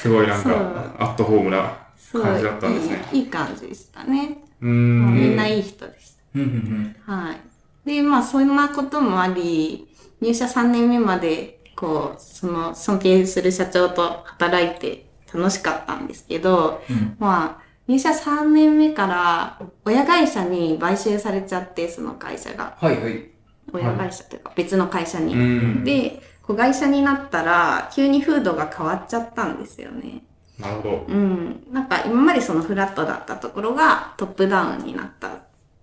[0.00, 1.72] すごいなんか、アットホームな
[2.12, 3.02] 感じだったんですね。
[3.12, 4.38] いいいい感じでしたね。
[4.60, 5.32] うもうみん。
[5.32, 6.22] んないい人でした。
[6.34, 6.42] うん。
[6.42, 6.96] うん。
[7.04, 7.40] はい。
[7.86, 9.88] で、まあ、そんなこともあり、
[10.20, 17.16] 入社3年目まで、こう、その、尊敬する社長と働いて楽しかったんですけど、うん。
[17.18, 22.76] まあ、入社3年目から、親会社に買収されちゃって、その会社が。
[22.80, 23.30] はいはい。
[23.72, 25.34] 親会社というか、別の会社に。
[25.34, 25.84] うん。
[25.84, 30.24] で、子会社になったら、急に風土が変わっちゃったんですよね。
[30.58, 31.04] なるほど。
[31.08, 31.66] うん。
[31.70, 35.42] なんか今までそのフラットだったところがトップダウンになった。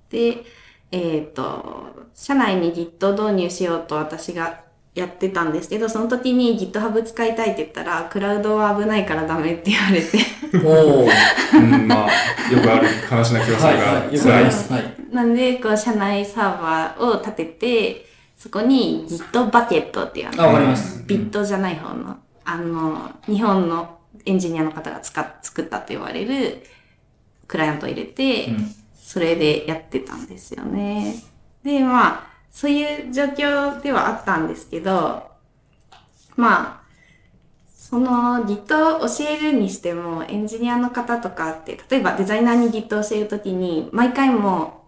[0.09, 0.43] で、
[0.93, 4.61] えっ、と、社内に Git 導入しようと私が
[4.93, 10.19] やってたんですけど、その時に GitHub 使いたいって言ったら、クラウドは危ないからダメって言われて。
[10.63, 11.11] おー。
[11.55, 14.05] うん、まあ、よくある話な気がするが。
[14.05, 14.71] よくあ辛いります。
[14.71, 14.83] はい。
[15.11, 18.05] なんで、こう、社内サーバーを立てて、
[18.37, 21.03] そこに Git バケットっていうあのあ、わかります。
[21.07, 26.63] ビットじゃない方の、あの、日本のエンジニアの方が使っ作ったと言われる
[27.47, 28.75] クライアントを入れて、うん。
[29.13, 31.13] それでやってたんですよね。
[31.63, 35.29] で、まあ、そういう状況ではあったんですけど、
[36.35, 36.81] まあ、
[37.67, 44.83] その Git を教えるにしても、エンジニアの方とかって、例えばデザイナーに Git を教えるときに、毎回も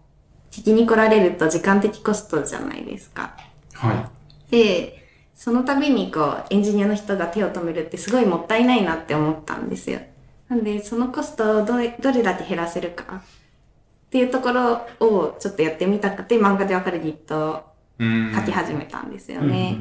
[0.50, 3.36] 聞きに来られると時間的コストじゃないですか。
[3.74, 4.10] は
[4.50, 10.00] で、その度にこう、エンジニアの人が手を止めるってすごいもったいないなって思ったんですよ。
[10.48, 13.22] なんで、そのコストをどれどれだけ減らせるか
[14.06, 17.76] っていうところをちょっとやってみたくて、漫画でわかる Git を。
[17.98, 19.78] 書き始めたんですようんね。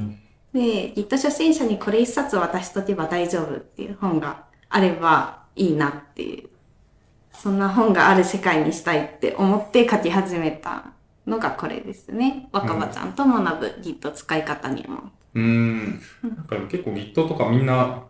[0.53, 6.49] で、Git 初心者にこれ一冊渡しとけば大丈夫っていう本があればいいなっていう、
[7.33, 10.85] そんな本がある世界にしたいって思って書き始めた
[11.27, 12.47] のがこれですね。
[12.53, 15.11] 若葉ちゃんと学ぶ Git 使い方にも。
[15.33, 16.01] うん。
[16.23, 18.03] なんか結構 Git とかみんな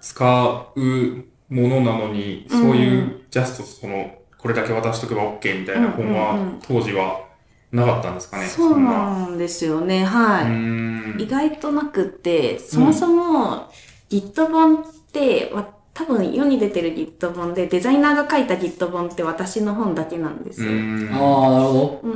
[0.00, 7.32] 使うものなのに、うんそういうジャストその、これだけ渡しとけば OK みたいな本はうんうんうん当時は
[7.72, 8.46] なかったんですかね。
[8.46, 10.04] そうなんですよね。
[10.04, 10.44] はい。
[10.44, 11.16] うん。
[11.18, 13.70] 意外となくって、そもそも
[14.10, 20.70] Git 本って、わ多分世に出てる Git 本で、デザイナーが書いた Git 本って私の本だけなんですよ。
[20.70, 21.08] うん。
[21.12, 22.00] ああ、なるほど。
[22.04, 22.12] うん。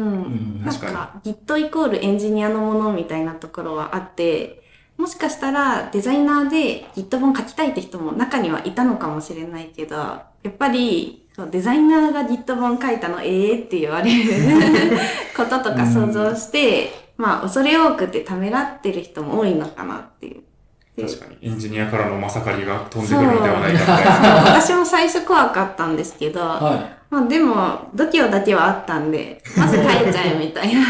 [0.59, 4.63] んなん確かか Git イコールエンジニアのものみたいなところはあって、
[4.99, 14.97] もしかしたらデザイナーで Git 本書きたいって人も中にはいたのかもしれないけど、やっぱりデザイナーが Git 本書いたのええって言われる
[15.37, 20.43] こととか想像して、まあ恐れ多くてためらってる人も多いのかなっていう。
[20.99, 21.37] 確かに。
[21.43, 24.61] エンジニアからのまさかりが飛んでくるのではないかみたいな。
[24.61, 30.81] 私も最初怖かったんですけど、はまあでも、度胸だけはあったんで、まず帰っちゃえみたいな。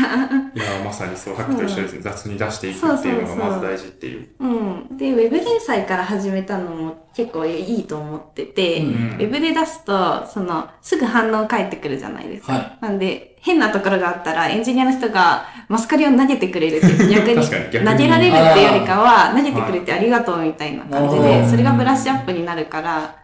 [0.54, 2.00] いや、まさにそう、さっきと一緒ですね。
[2.00, 4.28] 雑に出していくっていうのがまず大事っていう。
[4.40, 4.96] うん。
[4.96, 12.52] で、ウェブ連載から始めたのも結構いいと思ってて、うんウェブで出すと、その、すぐ反応返ってくるじゃないですか。
[12.52, 23.16] はいなんで、変なところがあったら、エンジニアの人がマスカリを投げてくれるっていう、逆に投げられるっていうよりかは、投げてくれてありがとうみたいな感じで、それがブラッシュアップになるから、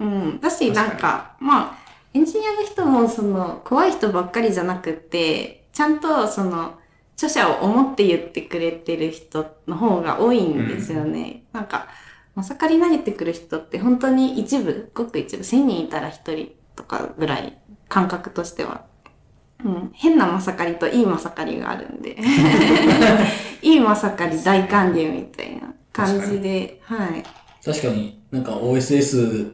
[0.00, 0.40] うん。
[0.40, 6.78] だし、なんか、まあ、エンジニアの人も、その、怖い人ばっかりじゃなくって、ちゃんと、その、
[7.14, 11.42] 著者を思って言ってくれてる人の方が多いんですよね。
[11.52, 11.88] なんか、
[12.34, 18.84] まさかり投げてくる人って本当に一部、ごく一部、1000人いたら1人とかぐらい、感覚としては。
[19.64, 22.16] うん、変なまさかりといいまさかりがあるんで。
[23.60, 27.24] いいまさかり大歓迎みたいな感じで、はい。
[27.64, 29.52] 確かになんか OSS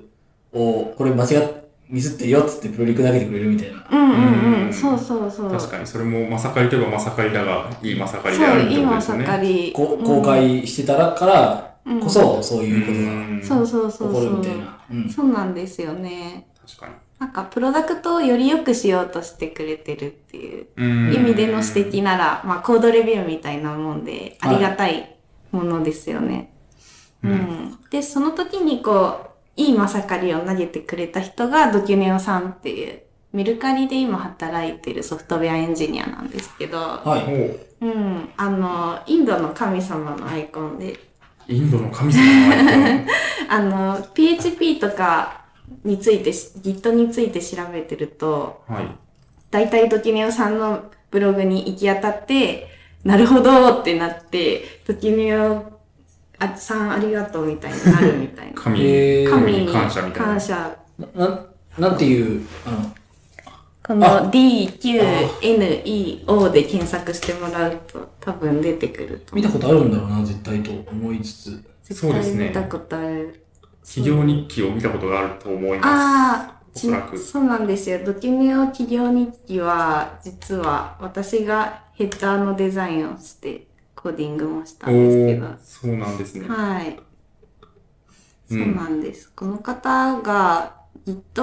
[0.53, 1.64] をこれ間違っ、
[1.95, 3.87] ミスってるよっつってプロリク投げてくれるみたいな。
[3.91, 5.51] うんうんううんん、そうそうそう。
[5.51, 9.39] 確かに、それもまさかりといえばまさかりだが、いいまさかりでそう、あるっていいまさことですよね。
[9.39, 9.73] かり。
[9.73, 14.79] こ公開してたらからうんこそ、そういうことうんうんそうそうそうが起こそうるみたいな。
[14.91, 15.09] うん。
[15.09, 16.49] そうなんですよね。
[16.67, 16.93] 確かに。
[17.21, 25.15] なんか、プロダクトをより良くしようとしてくれてるっていううん意味での指摘なら、まあ、コードレビューみたいなもんで、あはいりがたい
[25.53, 26.51] ものですよね。
[27.23, 27.79] ううんん。
[27.91, 33.03] で、その時にこう、いいまさかりを投げてくれた人がドキュネオさんっていう、
[33.33, 37.33] メルカリで今働いてるソフトウェアエンジニアなんですけど、はい。
[37.33, 38.29] おううん。
[38.37, 40.97] あの、インドの神様のアイコンで、
[41.49, 43.07] インドの神様のアイコン。
[43.51, 45.45] あの、PHP とか
[45.85, 48.87] についてし、Git について調べてると、はい。
[49.51, 52.69] 大体ドキネオさんのブログに行き当たって、
[53.05, 55.74] なるほどってなって、ドキネオ
[56.39, 58.61] あさんありがとうみたいになるみたいな。
[58.61, 59.27] 神に
[59.67, 60.27] に感謝みたいな。
[60.27, 60.77] 感謝。
[60.99, 61.47] な、な
[61.79, 62.95] なんていう、あの、
[63.87, 69.37] この DQNEO で検索してもらうと多分出てくると。
[69.37, 71.63] 見たことあるんだろうな、絶対と思いつつ。
[71.83, 73.45] 絶そうですね対見たことある。
[73.85, 75.89] 企業日記を見たことがあると思います。
[75.89, 78.01] ああ、おそらくそうなんですよ。
[78.05, 83.67] ドキュネオ企業日記は、実は私がヘッダーのデザインをして、
[84.05, 85.47] コーディングもしたおんですけど。
[85.47, 86.47] ーそうなんですね。
[86.47, 86.91] はい。
[86.91, 86.99] う
[88.51, 89.33] そうんなんです。
[89.35, 90.77] この方が
[91.07, 91.43] Git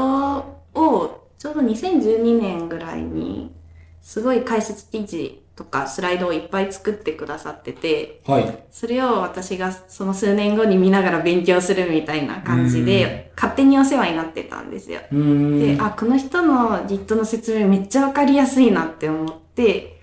[0.76, 3.52] をちょうど2012年ぐらいに
[4.00, 8.64] すごい解説記事とかスライドをいっぱい作ってくださってて、はい。
[8.70, 15.00] それを私がその数年後に見ながら勉強するみたいな感じで、勝手にお世話になってたんですよ。
[15.10, 15.82] で、ん。
[15.84, 20.00] あ、この人の Git の説明めっちゃわかりやすいなって思って、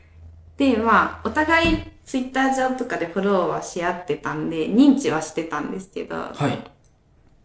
[0.56, 6.58] で、まあ、お互い Twitter 上とかでフォローはし合ってたんで、認知はしてたんですけど、はい。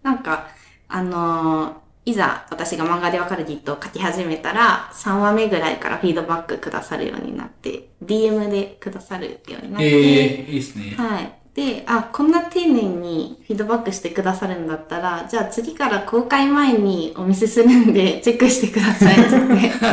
[0.01, 0.47] なんか、
[0.87, 10.95] あのーいざ私が漫画でわかる Git を書き始めたら、3話目ぐらいからフィードバックくださるようになって、DM でくださるようになって、えー、いいですね。
[10.97, 11.42] はい。
[11.55, 19.69] で、あ、こんな丁寧にフィードバックしてくださるんだったら、じゃあ次から公開前にお見せするんで、 チェックしてくださいって言って。
[19.69, 19.83] 確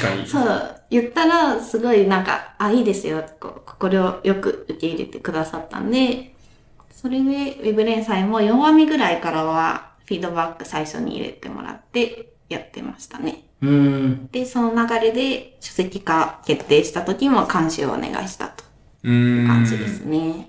[0.00, 0.26] かに。
[0.28, 6.34] そう、言ったら、すごいなんか、あ、いいですよ、こう、心よく受け入れてくださったんで、
[6.90, 13.44] それで、ウェブ連載も4話目ぐらいからは、フィードバック最初に入れてもらって、やってましたね。
[13.62, 14.28] うーん。
[14.32, 18.69] で、その流れで、書籍化決定した時も監修をお願いしたと。
[19.04, 20.48] いう感じですね。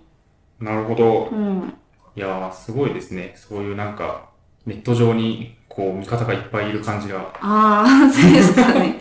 [0.60, 1.36] なるほどう。
[1.36, 1.74] ん。
[2.16, 3.34] いやー、すごいですね。
[3.36, 4.30] そういうなんか、
[4.66, 8.99] ネット上に、こう、味方がいっぱいいる感じが、ああ、そうですかね。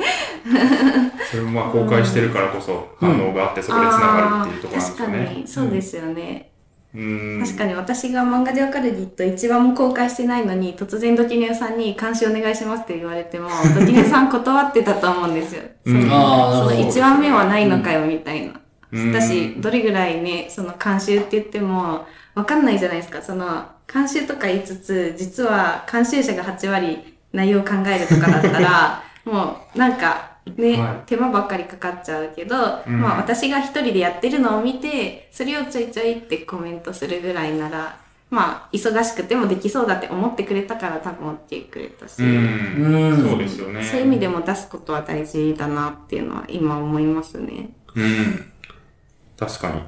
[1.31, 5.41] それもまあ公開してるからこそ反応があって、そこで繋がるっていうところなんですよあー確かね。
[5.43, 6.51] に、そうですよね。
[6.95, 7.45] うーん。
[7.45, 13.49] 確かに私が漫画でわかる Git 一番も公開してないのに、突然ドキネオさんに監視お願いしますって言われても、
[13.79, 15.63] ドキネオさん断ってたと思うんですよ。
[15.85, 18.60] うんその一番目はないのかよ、みたいな。
[18.93, 23.23] うんだし、どれぐらいね、その監修って言っても、わかんないじゃないですか。
[23.23, 37.97] その、監修とか言いつつ、実は監修者が8割内容を考えるとかだったら、 もう、なんか、ね、はい手間ばっかりかかっちゃうけど、うんまあ私が一人でやってるのを見て、それをちょいちょいってコメントするぐらいなら、
[38.31, 42.27] まあ、忙しくてもできそうだって思ってくれたから多分持ってくれたし、う。
[42.27, 43.29] うんん。
[43.29, 43.83] そうですよね。
[43.83, 47.71] そういう意味でも出すことは大事だなっていうのは今思いますね。
[47.95, 48.53] うん。
[49.41, 49.81] 確かに。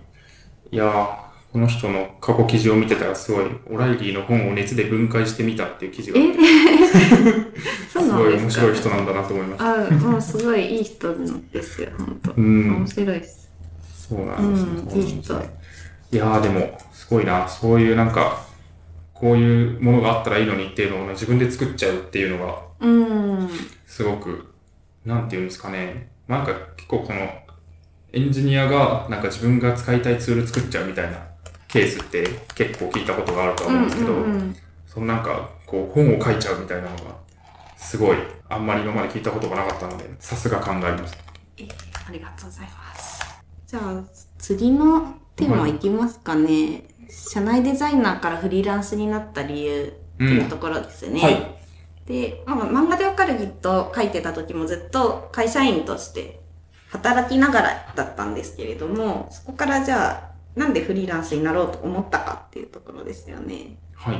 [0.72, 1.06] いやー、
[1.52, 6.38] この人の過去記事を見てたらすごい、オライリーの本を熱で分解してみたっていう記事があって、
[7.92, 8.62] そうすごい面なんですか？
[8.62, 9.86] 白い人なんだなと思いました。
[9.86, 12.32] あ、もうすごいいい人なんですよ、本当。
[12.32, 12.86] うん面。
[12.86, 13.50] 白いです。
[14.08, 14.70] そうなんですね。
[14.70, 17.48] うんそうなんですねいい人いやーでも、すごいな。
[17.48, 18.44] そういうなんか、
[19.14, 22.88] こういうものがあったらいいのにっていうのをね、自分で作っちゃうっていうのが、う
[23.44, 23.48] ん。
[23.86, 24.46] すごく、
[25.06, 26.10] なんていうんですかね。
[26.28, 27.28] なんか結構この、
[28.12, 31.18] エンジニアがなんか自分が使いたいツール作っちゃうみたいな
[31.68, 34.56] ケースって結構聞いたことがあるとは思うんですけど、うんうんうん
[34.92, 37.16] そのなんか、こう、本を書いちゃうみたいなのが、
[37.78, 38.16] すごい、
[38.50, 41.16] あんまり今まで聞いたことがなかったので、さすが考えました。
[41.56, 41.66] え
[42.06, 43.24] ありがとうございます。
[43.66, 44.04] じゃあ、
[44.36, 46.84] 次のテーマいきますかね。
[47.08, 51.20] 社内デザイナーからフリーランスになった理由っていうところですね。
[51.22, 51.56] はい。
[52.04, 56.41] で、まあ、漫画でわかるギット書いてた時もずっと会社員として
[56.92, 63.78] 働きながらだったんですけれども、そこからじゃあ、なんでフリーランスになろうと思ったかっていうところですよね。
[63.94, 64.16] はい。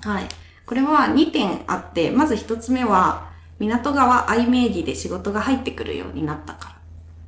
[0.00, 0.28] はい。
[0.64, 6.76] これは2点あって、まず1つ目は、港川愛名義で仕事が入ってくるようになったか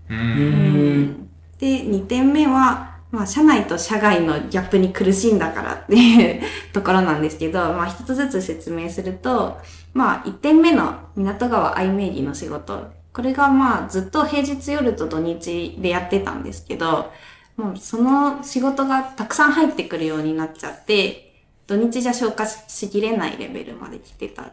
[0.08, 0.16] ら。
[0.16, 0.18] う。
[0.18, 1.28] うんん。
[1.58, 6.42] で、2点目は、まあ、社内と社外のギャップに苦しんだからっていう
[6.72, 9.60] ところなんですけど、まあ、一つずつ説明すると、
[9.92, 12.95] まあ、1点目の港川愛名義の仕事。
[13.16, 17.10] これがまあ、ずっと平日夜と土日でやってたんですけど、
[17.56, 21.32] もうその仕事がたくさん入ってくるようになっちゃって、
[21.66, 24.42] 土日じゃ消化しきれないレベルまで来てた。
[24.42, 24.48] っ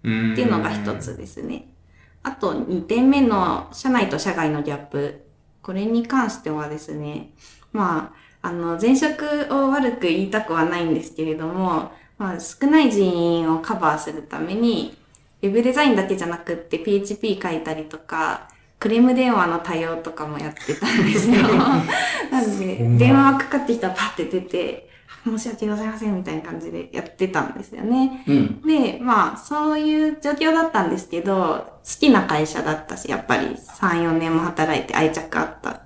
[0.00, 1.68] ていうのが一つですね。
[2.22, 5.26] あと2点目の社内と社外のギャップ。
[5.60, 7.34] これに関してはですね、
[7.72, 14.96] まあ、あの、前職を悪く言いたくはないんですけれども、まあ、少ない人員をカバーするために、
[15.42, 21.36] ウェブデザインだけじゃなくって PHP 書いたりとか、クレーム電話の対応とかもやってたんですよ。
[22.30, 24.88] なんそで、電話かかってきたらパッて出て、
[25.24, 28.24] 申し訳ございませんみたいな感じでやってたんですよね。
[28.26, 28.62] うん。
[28.62, 35.82] で、まあ、そういう状況だったんですけど、好きな会社だったし、やっぱり3、4年も働いて愛着あった。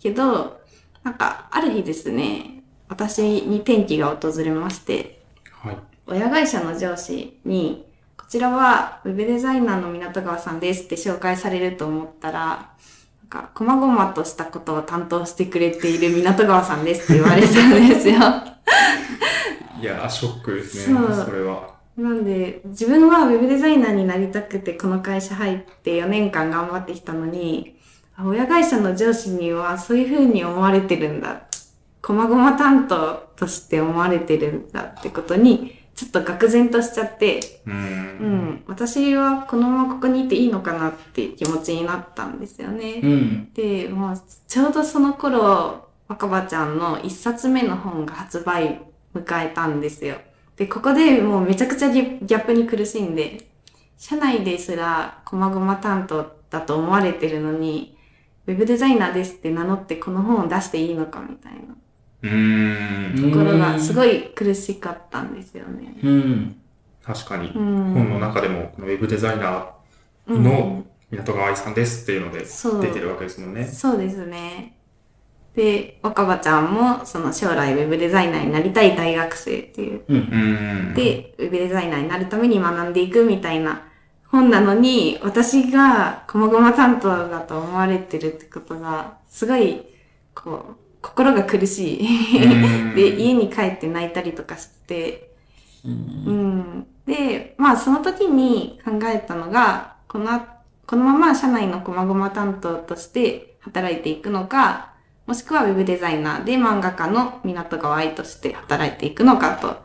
[0.00, 0.60] けど、
[1.02, 5.76] なんか、ある日ですね、私に転機が訪れまして、はい。
[6.06, 7.86] 親会社の上司に、
[8.26, 18.16] こちらはウェブデザイナーの港川さんですって紹介されると思ったら、なんか、細々としたことを担当してくれている港川さんですって言われたんですよ。
[19.80, 20.98] いや、ショックですね。
[21.24, 21.70] それは。
[21.96, 27.76] なんで、自分はウェブデザイナーになりたくてこの会社入って4年間頑張ってきたのに、
[28.16, 31.42] あ親会社の上司にはそういう風に思われてるんだ。
[32.02, 37.70] 細々担当として思われてるんだってことに、ちょっと愕然としちゃって、う。
[37.70, 43.00] うんん、私はこのままここにいていいのかなって気持ちになったんですよね。
[43.02, 43.52] うん。
[43.54, 48.82] で、もうちょうどその頃、若葉ちゃんの一冊目の本が発売
[49.14, 50.16] 迎えたんですよ。
[50.56, 53.48] で、ここでもうめちゃくちゃギャップに苦しんで、
[53.96, 57.96] 社内ですら細々担当だと思われてるのに、
[58.46, 61.76] ウェブデザイナーですって名乗ってこの本を出していいのかみたいなうーん。
[62.22, 65.96] ところがすごい苦しかったんですよね。
[66.02, 66.56] うん。
[67.02, 67.50] 確かに。
[67.50, 67.92] うん。
[67.92, 69.66] 本の中でも、このウェブデザイナー
[70.28, 73.64] うんの港川愛さんですっていうのでそう出てるわけですもんね。
[73.64, 74.76] そうですね。
[75.54, 80.02] で、若葉ちゃんも、その将来ウェブデザイナーになりたい大学生っていう。
[80.94, 83.82] で、ウェブデザイナーになるために学んでいくみたいな
[84.28, 89.82] 本なのに、私が細々担当だと思われてるってことが、すごい、
[90.34, 92.94] こう、心が苦しうんい。
[92.94, 95.30] で、家に帰って泣いたりとかして、
[95.84, 95.88] う。
[95.88, 96.86] うんん。
[97.06, 100.40] で、まあその時に考えたのが、この、
[100.86, 104.94] このまま社内の細々担当として働いていくのか、
[105.26, 109.76] もしくはウェブデザイナーで漫画家の港川愛として働いていくのかと、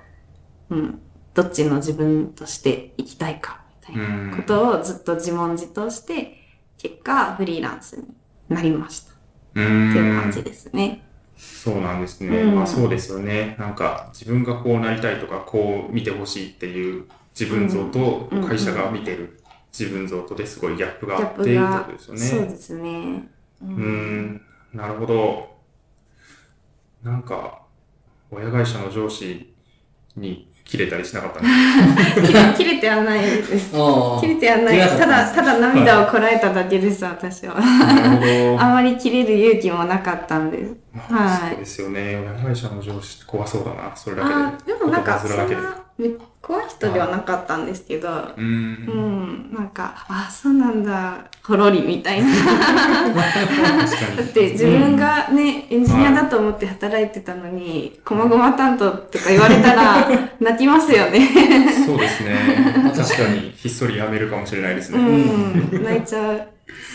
[0.69, 1.01] うん。
[1.33, 6.37] どっちの自分として生きたいか、みたいなことをずっと自問自答して、
[6.77, 8.05] 結果フリーランスに
[8.49, 9.13] なりました。
[9.55, 9.91] うん。
[9.91, 11.05] っていう感じですね。
[11.41, 12.39] そうなんですね。
[12.39, 13.55] うんまあそうですよね。
[13.57, 17.05] なんか自分がこうなりたいとか、こう見てほしいっていう
[17.37, 19.41] 自分像とうん会社が見てる
[19.77, 22.19] 自分像とですごいギャップがあってってことですよ、ね。
[22.19, 23.27] そうですね。
[23.61, 24.41] ううーん、
[24.73, 25.51] なるほど。
[27.03, 27.63] なんか、
[28.29, 29.51] 親会社の上司
[30.15, 31.49] に切れたりしなかったんで
[32.21, 33.71] す切れ切れてはないです。
[34.21, 34.79] 切れてはない。
[34.79, 37.59] たただ、ただ涙をこらえただけです、私は。
[37.59, 38.61] なるほど。
[38.61, 40.73] あまり切れる勇気もなかったんです。
[40.93, 42.15] まあはいそうですよね。
[42.15, 43.93] 親会社の上司怖そうだな。
[43.93, 44.35] それだけで。
[44.35, 45.37] あでもなんか、そん。
[45.37, 45.55] な、め
[46.41, 48.37] 怖い人ではなかったんですけど、うー。
[48.37, 52.27] うんん、なんか、あ、そうなんだ、ほろりみたいな。
[52.29, 60.07] だって自分がね、エンジニアだと思って働いてたのに、細々担当とか言われたら、
[60.39, 61.29] 泣きますよね。
[61.85, 62.35] そうですね。
[62.95, 65.03] 確かに、ひっそり辞めるかもしれないですうね。
[65.03, 66.47] ん、泣いちゃう。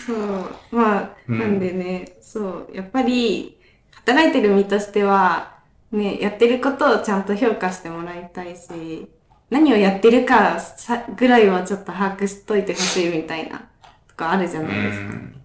[0.05, 0.75] そう。
[0.75, 2.69] まあ、うんなんでね、そう。
[2.73, 3.57] やっぱり、
[3.95, 5.56] 働いてる身としては、
[5.91, 9.09] ね、やってることをちゃんと評価してもらいたいし、
[9.49, 13.59] 何をやってるかさぐらいはちょっと把握しといてほしいみたいな
[14.07, 15.05] とかあるじゃうないですか。
[15.13, 15.41] ん。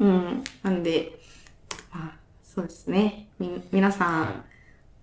[0.00, 0.44] うん。
[0.62, 1.18] なんで、
[1.92, 3.28] まあ、そうですね。
[3.38, 4.54] み、皆さん、はい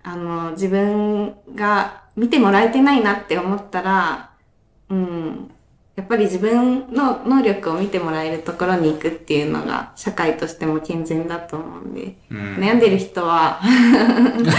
[0.03, 4.31] あの、自分が見てもらえてないなって思ったら、
[4.89, 5.51] うん。
[5.95, 13.67] やっぱり自分の能力を見てもらえるところに行くっていうのが社会としても健全だと思うんで、うん悩んでる人は、 う
[14.39, 14.51] ん、な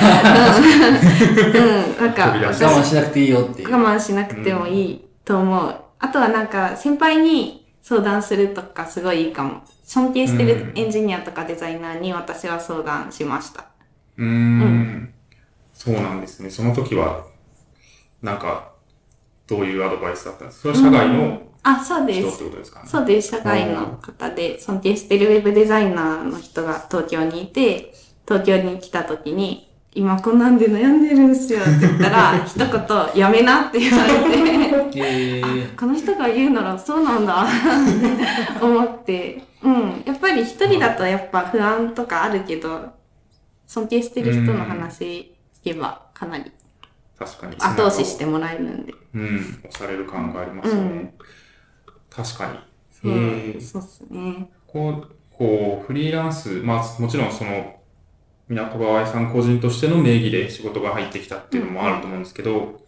[2.07, 3.73] んか我慢しなくていいよっていう。
[3.73, 5.77] 我慢しなくてもいいと思う。
[5.99, 9.63] あとはなんか先輩に相談するとかすごいいいかも。
[9.85, 13.67] 尊敬してるエンジニアとかデザイナーに私は相談しました。
[14.17, 15.13] うーん。
[15.75, 16.51] そうなんですね。
[16.51, 17.27] その時は、
[18.23, 18.72] なんか、
[19.57, 20.75] どういうアドバイスだったんですか？
[20.75, 22.39] それは社外のあ、そうで人っす。
[22.39, 22.89] てことですかね。
[22.89, 23.29] そうです。
[23.31, 27.93] 社外の方で尊敬してるウェブデザイナーの人が東京にいて、
[28.27, 34.11] 東京に来た時に、今こんなんで悩んでるんすよって言ったら、 一言、やめなって言われ
[34.91, 37.47] て、えー、この人が言うならそうなんだっ
[38.59, 40.03] て 思って、うん。
[40.07, 42.87] やっぱり一人だとやっぱ不安とかあるけど、
[43.67, 46.51] 尊敬してる人の話聞けばかなり
[47.19, 47.57] 確かに。
[47.57, 48.95] 後押ししてもらえるんで。
[49.15, 49.61] うん。
[49.69, 51.15] 押される感がありますよね。
[52.11, 52.59] 確かに。
[52.91, 54.51] そうへえそうっすね。
[54.67, 57.81] こう、こう、フリーランス、まあ、もちろんその、
[58.49, 62.81] 港川愛さん個人としての名義で仕事が入ってきたっていうのもあると思うんですけど、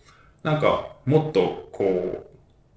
[0.42, 2.26] なんか、もっと、こ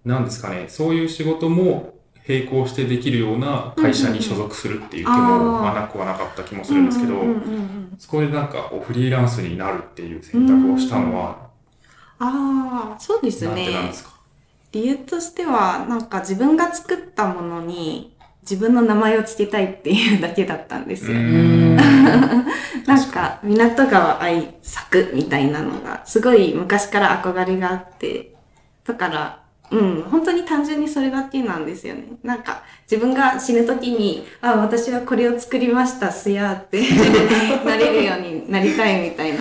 [0.06, 1.97] う、なんですかね、そういう仕事も
[2.28, 5.16] 並行してできるような会社に所属するっていう気も、
[5.62, 7.16] まあ、なくはなかった気もするんですけど、
[7.98, 11.48] そこでなんか、こうフリーランスになるっていう選択をしたのは、
[12.20, 13.94] ああ、そうですなんてなんねで。
[13.94, 14.12] すか？
[14.74, 21.18] 理由としては、なんか自分が作ったものに自分の名前を付けたいっていうだけだったんですよ。
[22.88, 28.34] なんか、港川愛作みたいなのが、すごい昔から憧れがあって、
[28.86, 29.40] だから、
[29.70, 32.04] うん、本当に単純にそれだけなんですよね。
[32.24, 36.84] なんか、自分が死ぬ時に、あ、私はこれを作りました、すやーって
[37.66, 39.40] なれるようになりたいみたいな、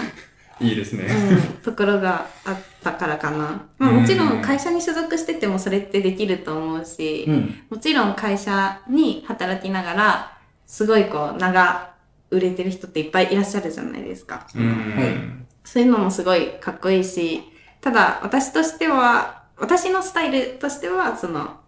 [0.60, 1.04] いいですね。
[1.04, 3.66] うん、ところがあったからかな。
[3.78, 7.60] まあもちろん会社に所属しててもそれってできると思うし、うん。
[7.68, 11.90] もちろん会社に働きながら、すごいこう、名が
[12.30, 14.46] 売れてる人っていっぱいいらっしゃるじゃないですか。
[14.54, 15.46] うん。
[15.62, 17.42] そういうのもすごいかっこいいし、
[17.82, 21.60] ただ私としては、私のスタイルとしては、その、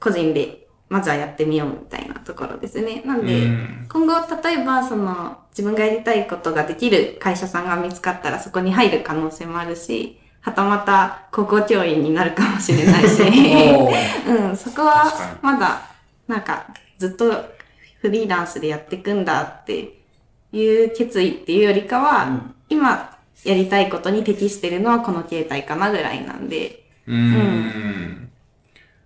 [0.00, 3.02] 個人でまずはやってみようみたいなところですね。
[3.04, 3.86] なんで、うん。
[3.88, 13.20] 今後例えばその、自分がやりたいことができる会社さんが見つかったらそこに入る可能性もあるし、はたまた高校教員になるかもしれないし、
[14.30, 15.12] うん、そこは
[15.42, 15.82] まだ、
[16.28, 16.66] なんか、
[16.98, 17.32] ずっと
[18.00, 19.98] フリーランスでやっていくんだって
[20.52, 22.54] いう決意っていうよりかは、うん。
[22.68, 28.30] 今やりたいことに適してるのはこの形態かなぐらいなんで、うーん。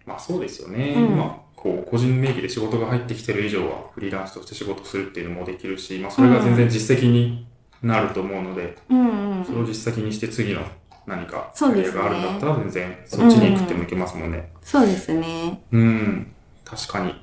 [0.07, 0.95] まあそうですよね。
[0.97, 7.47] うんまあ、こう、個人名義で仕事が入ってきてる以上は、フリーランスとして仕事するっていうのもできるし、まあそれが全然実績に
[7.83, 10.61] なると思うので、うんうんそれを実績にして次の
[11.07, 14.53] 何かそうですねがあるんだったら全然そっちに行くってもいけますもんね。
[14.63, 15.63] そうですね。
[15.73, 16.33] うん。
[16.65, 17.15] 確かに。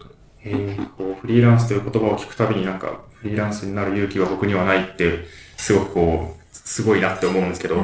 [0.43, 5.25] えー、こうフリーランスという言葉を聞くたびになんか、フリーランスになる勇気は僕にはないって、
[5.57, 7.83] すごくこう、すごいなって思うんですけど、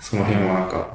[0.00, 0.94] その辺はなんか、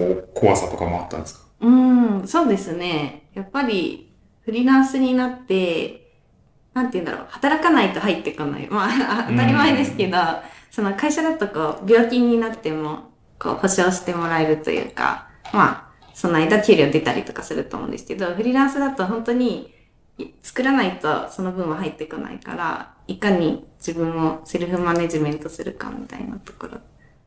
[0.00, 1.44] こう、怖さとかもあったんですか？
[1.60, 3.28] うん、そうですね。
[3.34, 6.12] やっぱり、フリーランスになって、
[6.72, 8.66] なんて言うんだろう、働かないと入ってこない。
[8.70, 10.16] まあ、 当たり前ですけど、
[10.70, 19.74] その会社だとこう、病気になっても、こう、保証してもらえるというか、まあ、その間給料出たりとかすると思うんですけど、フリーランスだと本当に、
[20.42, 26.68] 作らないとその分は入ってこないから、いかに自分をセルフマネジメントするかみたいなとこ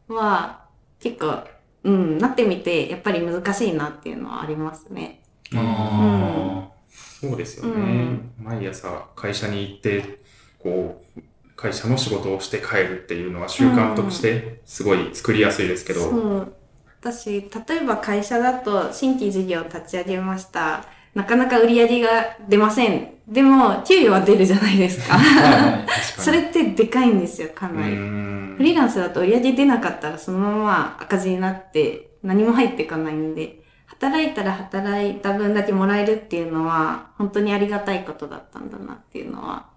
[0.08, 0.62] ろは、
[1.00, 1.44] 結構、
[1.84, 5.22] うん、なってみて、やっぱり難しいなっていうのはありますね。
[5.54, 7.72] あそうですよね。
[7.72, 10.20] うん毎朝会社に行って、
[10.60, 11.22] こう、
[11.56, 16.54] 会社の仕事をして帰るっていうのは習慣としてすごい作りやすいですけど、そう。
[17.00, 17.50] 私、例
[17.84, 20.86] えば会社だと新規事業を立ち上げました。
[21.14, 23.14] なかなか売り上げが出ません。
[23.28, 25.16] でも、給与は出るじゃないですか。
[25.16, 25.86] ーはいはい。
[25.86, 27.96] 確かにそれってでかいんですよ、かうなり。
[27.96, 39.68] んフリーランスだと売り上げ出なかったらそのまま赤字になって何も入ってこないんで、働いたら働いた分だけもらえるっていうのは、本当にありがたいことだったんだなっていうのは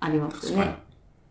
[0.00, 0.76] あります確かにね。。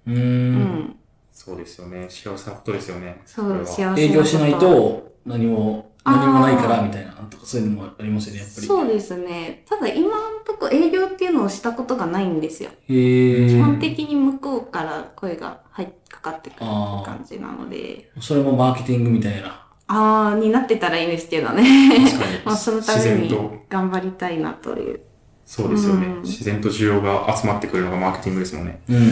[0.07, 0.13] うー。
[0.13, 0.22] うん
[0.61, 0.95] ん。
[1.32, 2.07] そうですよね。
[2.09, 3.22] 幸せなことですよね。
[3.26, 8.68] そう、幸せなこと営業しないと何も、何もないからみたいな、とかそういうのもありますよね、やっぱり。
[8.68, 9.64] そうですね。
[9.68, 12.70] ただ今のとこ営業っていうのをしたことがないんですよ。
[12.88, 18.12] へー基本的に向こうから声が入っかかってくる感じなので。
[18.22, 19.66] それもマーケティングみたいな。
[19.88, 21.64] あー、になってたらいいんですけどね。
[22.06, 22.39] 確かに。
[22.45, 24.99] まあそのた自めに然と、頑張りたいなという。
[25.45, 28.82] そうですよね、うん自然と需要が集まってくるのがマーケティングですもんね。
[28.89, 29.12] うん。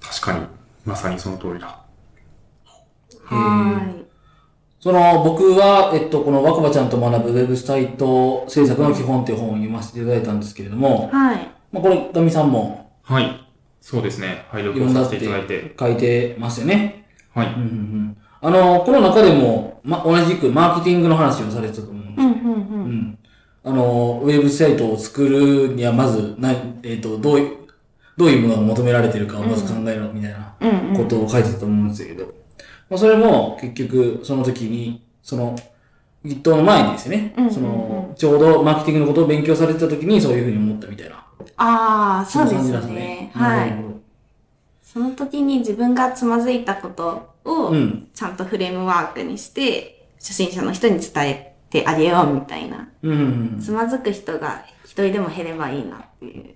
[0.00, 0.46] 確かに。
[0.84, 1.84] まさにその通りだ。
[3.24, 4.00] は
[4.80, 11.36] その、僕は、えっと、この若葉ちゃんと学ぶウェブサイト制作の基本っていう本を読ませていただいたんですけれどもい。、はい。
[11.70, 13.46] まあ、これ、ガミさんもはい。
[13.82, 14.46] そうですね。
[14.50, 15.74] 拝読をさせ読んだってていただいて。
[15.78, 17.06] 書いてますよね。
[17.34, 17.46] はい。
[17.48, 18.16] うんうんうん。
[18.40, 22.84] あの、この中でも、ま、同じくマーケティングの話をされてたと思うんですうん、うん、うん。
[22.84, 23.18] うん。
[23.64, 27.56] あの、ウェブサイトを作るには、まず、な、えっ、と、どういう、
[28.16, 30.96] どういうものが求められてるかをまず考えろ、みたいなうん、うん。
[30.96, 32.39] ことを書いてたと思うんですけど、
[32.90, 35.56] まあ、それも、結局、その時に、その、
[36.24, 41.24] Git の前にですね、うんうんうんその、ちょうどマーケティングのことを勉強されてた時に、そういうふうに思ったみたいな。
[41.56, 43.30] ああ、そうですね。
[43.34, 43.84] なはい。
[44.82, 47.72] その時に自分がつまずいたことを。
[48.12, 52.88] ちゃんとフレームワークにして、初心者の人に伝えてあげようみたいな。
[53.02, 53.14] うんう
[53.56, 56.54] んつまずく人が一人でも減ればいいなっていう。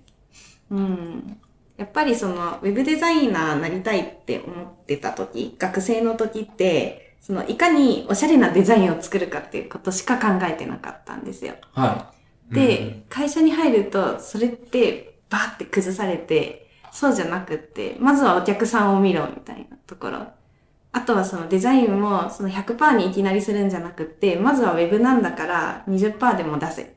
[0.69, 1.37] うん。
[1.77, 11.55] やっぱりその、ウェブデザイナーなりたいって思ってた時、学生の時って、その、いかにおしゃれなデザインを作るかっていうことしか考えてなかったんですよ。
[11.75, 11.83] うん。
[11.83, 12.13] は
[12.51, 20.27] で、会社に入ると、それって、バーって崩されて、そうじゃなくって、まずはお客さんを見ろ、みたいなところ。
[20.93, 26.94] あとはそのデザインも、その100%にいきなりするんじゃなくって、まずはウェブなんだから20%でも出せ。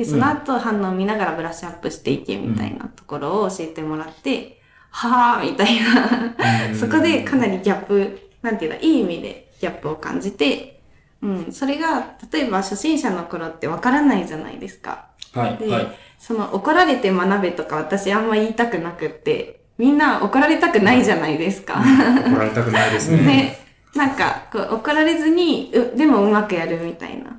[0.00, 4.58] で、その後反応を見ながらブラッシュアップしていけ、みたいなところを教えてもらって、
[4.90, 6.70] はぁ、みたいな。
[6.70, 10.80] うんそこでかなりギャップ、なんていうの、いい意味でギャップを感じて、
[11.20, 15.08] うん、それが、例えば初心者の頃ってわからないじゃないですか。
[15.34, 15.38] い。
[15.38, 15.58] はい。
[15.58, 15.88] ではい。
[16.18, 21.82] その怒られて学べとか私あんま言いたくなくって、みんな怒られたくないじゃないですか。
[22.26, 23.58] 怒られたくないですね。
[23.94, 27.38] で、 なんか、こう怒られずに、う、でもうまくやるみたいな。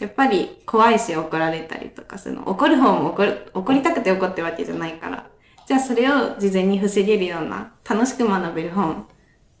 [0.00, 2.48] やっぱり怖いし怒られたりとかするの。
[2.48, 5.26] 怒る方も怒る、怒りたくて怒ってるわけじゃないから。
[5.66, 9.04] じゃあそれを事前に防げるような楽しく学べる本っ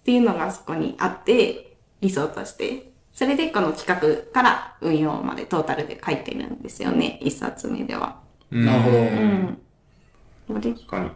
[0.04, 2.92] ていうのがそこにあって、理想として。
[3.12, 7.18] それでこの企画から運用までトータルで書いてるんですよね。
[7.20, 8.20] 一冊目では。
[8.52, 9.58] うんなるほどうん。
[10.62, 11.10] 確かに。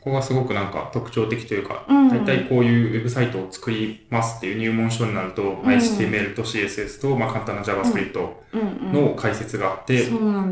[0.00, 2.08] そこがすごくなんか特徴的というか、うん。
[2.08, 8.40] 大体こういうウェブサイトを作りますっていう入門書になると、まあ HTML と CSS と、まあ簡単な JavaScript。
[8.52, 10.08] の解説があって、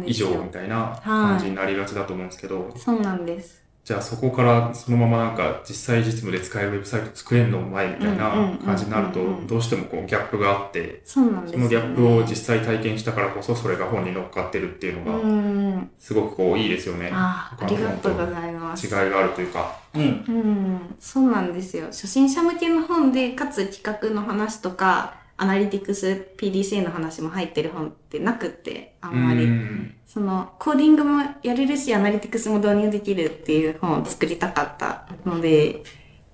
[0.06, 3.67] 以上みたいな感じになりがちだと思うんですけど、そうなんです。
[3.88, 17.08] じゃあそこからそのままなんか実際実務で使えるウェブサイト作れんの前みたいな感じになると、どうしてもこうギャップがあって、そ、のギャップを実際体験したからこそそれが本に乗っかってるっていうのが、すごくこういいですよね。
[17.10, 18.86] あ、ありがとうございます。
[18.86, 19.74] 違いがあるというか。
[19.94, 20.02] うん。
[20.02, 21.86] うん、そうなんですよ。
[21.86, 29.44] 初心者向けの本で、かつ企画の話とか、アナリティクス、PDCA の話も入ってる本ってなくって、あんまり。
[29.44, 35.82] うんその、コーディングもやれるし、アナリティクスも導入できるっていう本を作りたかったので、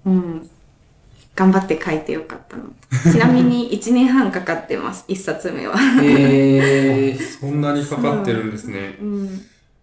[0.07, 0.50] うん。
[1.34, 2.66] 頑張って書いてよかったの。
[3.12, 5.74] ちなみに1年半かかってます、1冊目は。
[6.02, 8.96] えー、そんなにかかってるんですね。
[9.02, 9.40] うん。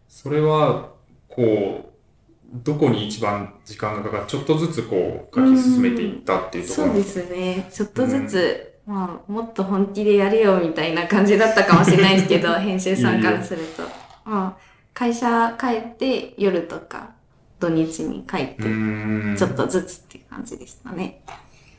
[0.08, 0.92] それは、
[1.28, 7.70] こう、どこに一番時間がかかるちょっとずつこう、書き進めていったっていうところそうですね。
[7.74, 13.84] ちょっとずつ、まあ、もっと本気でやれよみたいな感じだったかもしれないですけど、 編集さんからすると。
[14.26, 14.62] まあ、
[14.94, 17.12] 会社帰って夜とか
[17.58, 19.36] 土日に帰ってう、ん。
[19.38, 21.24] ちょっとずつっていう感じでしたね。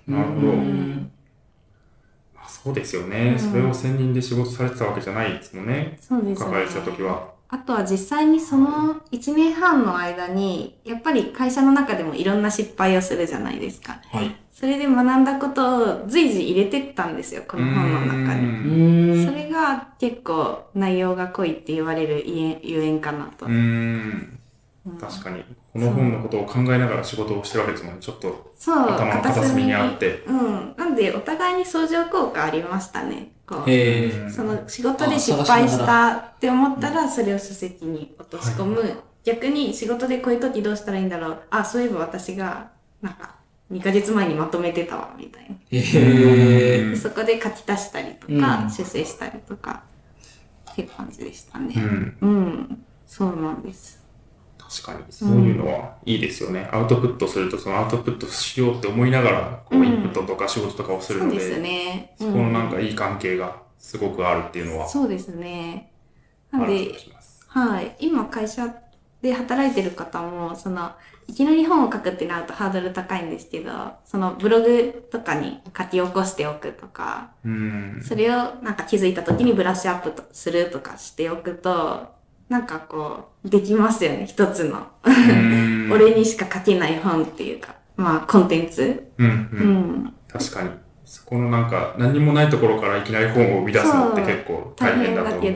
[0.09, 1.11] なるほどうん
[2.35, 3.37] まあそうですよね。
[3.39, 5.99] それを専任で仕事されてたわけじゃないですもんね。
[6.01, 7.31] そうですね書かれてた時は。
[7.51, 14.01] あとは実際にその1年半の間に、やっぱり会社の中でもいろんな失敗をするじゃないですか。
[14.11, 14.35] はい。
[14.53, 19.25] それで学んだことを随時入れてったんですよ、この本の中うに。
[19.25, 23.47] それが結構内容が濃いって言われるゆえんゆえんかなと。
[25.01, 25.45] 確かに。
[25.73, 28.01] この本のことを考えながら仕事をしてるわけですもんね。
[28.01, 30.23] ちょっとそう、頭の片隅にあって。
[30.27, 30.75] うん。
[30.77, 33.33] なんで、お互いに相乗効果ありましたね。
[33.47, 34.31] こう。
[34.31, 39.03] その仕事で失敗したって思ったら、それを書籍に落とし込む。
[39.25, 41.43] 逆に仕事でこういう時どうしたらいいんだろう。
[41.51, 43.37] あ、そういえば私が、なんか、
[43.73, 45.57] 2ヶ月前にまとめてたわ、みたいな。
[45.71, 49.83] えー、でそこで書き足したりとうんか、修正したりとか、
[50.71, 51.75] っていう感じでしたね。
[51.77, 52.17] うん。
[52.21, 52.85] うん。
[53.07, 54.03] そうなんです。
[54.59, 55.05] 確かに。
[55.11, 56.69] そういうのはいいですよね。
[56.73, 62.15] アウトプットすると、そのアウトプットしようって思いながら、こう、うんインプットとか仕事とかをするので、そうですね。
[62.19, 65.93] そこのなんかいい関係がすごくあるっていうのは、そうですね。
[66.51, 67.45] なんである気が、します。
[67.49, 67.97] はい。
[68.01, 68.75] 今会社
[69.21, 70.93] で働いてる方も、その、
[71.29, 73.71] いきなり本を書くってなるとハードル高いんですけど、
[74.05, 78.03] そのブログとかに書き起こしておくとか、うん。
[78.03, 82.09] それをなんか気づいた時にブラッシュアップとするとかしておくと、
[82.49, 84.87] なんかこう、できますよね、一つの。
[85.05, 89.11] うん 俺にしか書けない本っていうか、まあ、コンテンツ。
[89.19, 89.57] うん、う。
[89.57, 89.71] うん
[90.05, 90.15] ん。
[90.29, 90.71] 確かに。
[91.05, 95.51] そこのなんか、何もないところからいきなり本を生み出すのって結構大変だと思うんで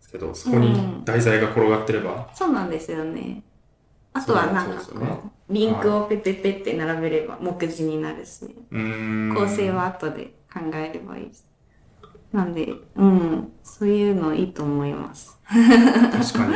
[0.00, 3.42] すけど、そこに題材が転がってれば、そうなんですよね。
[4.16, 5.06] あとはなんかこそうね。
[5.50, 9.34] う、リンクをペペペって並べれば目次になるし、うーん。
[9.34, 11.42] 構成は後で考えればいいし。
[12.32, 15.38] なんで、うん、そういうのいいと思います。
[15.48, 16.54] 確かに。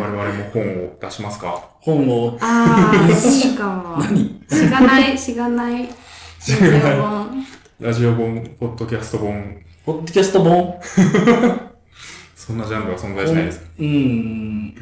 [0.00, 1.68] 我々も本を出しますか？
[1.80, 3.98] 本を、ああ、いいかも。
[4.02, 4.44] 何？
[4.48, 5.88] しがない、しがない。
[5.88, 5.92] ラ
[6.42, 7.46] ジオ本。
[7.80, 10.80] ラジオ本、ポッドキャスト本、ポッドキャスト本？
[12.34, 13.66] そんなジャンルは存在しないですか？
[13.78, 14.74] うん。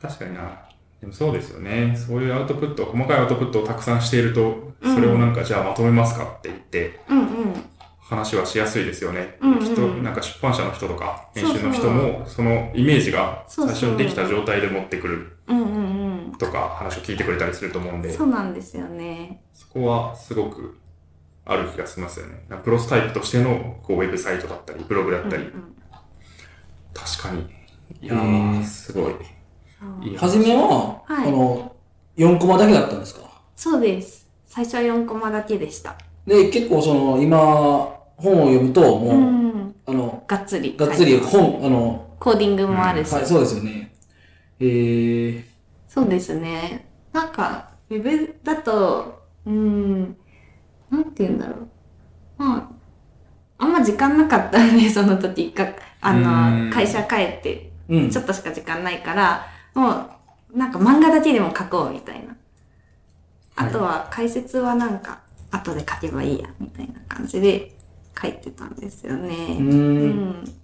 [0.00, 0.67] 確かにな。
[1.00, 1.96] でもそうですよね。
[1.96, 7.26] そういうアウトプット、細かいアウトプットをたくさんしていると、それをなんか、じゃあまとめますかって言って、うんうん。
[8.00, 9.36] 話はしやすいですよね。
[9.40, 15.36] うんうん人、なんか出版社の人とか、編集の人も、そのイメージが最初にできた状態で持ってくる。
[16.38, 19.42] とか、話を聞いてくれたりすると思うんで、そうなんですよね。
[19.52, 20.78] そこはすごく
[21.44, 22.44] ある気がしますよね。
[22.64, 25.74] プロスタイプとしてのこうウェブサイトだったり、ブログだったり、うんうん
[26.94, 27.46] 確かに。
[28.02, 29.14] いやーすごい。
[30.16, 31.76] 初めは、はいこの、
[32.16, 33.20] 4コマだけだったんですか？
[33.56, 34.28] そうです。
[34.46, 35.96] 最初は4コマだけでした。
[36.26, 37.36] で、結構その、今、
[38.16, 39.74] 本を読むと、もう、うん。
[39.86, 40.74] あの、がっつり。
[40.76, 43.12] がっつり本、あの、コーディングもあるし。
[43.14, 43.92] はい、そうですよね。
[44.60, 45.42] えー、
[45.86, 46.86] そうですね。
[47.12, 50.16] なんか、ウェブだと、うーん、
[50.90, 51.68] なんて言うんだろう。
[52.38, 52.58] ま
[53.58, 55.66] あ、あんま時間なかったんで、その時か、
[56.00, 58.10] あうんの、会社帰って、うん。
[58.10, 59.46] ちょっとしか時間ないから、
[59.78, 59.90] も
[60.54, 62.36] う、なんか漫画だけでも書こうみたいな。
[63.54, 65.20] あとは解説はなんか、
[65.52, 67.74] 後で書けばいいや、みたいな感じで
[68.20, 69.28] 書いてたんですよね。
[69.28, 69.58] うー。
[69.60, 70.54] うんん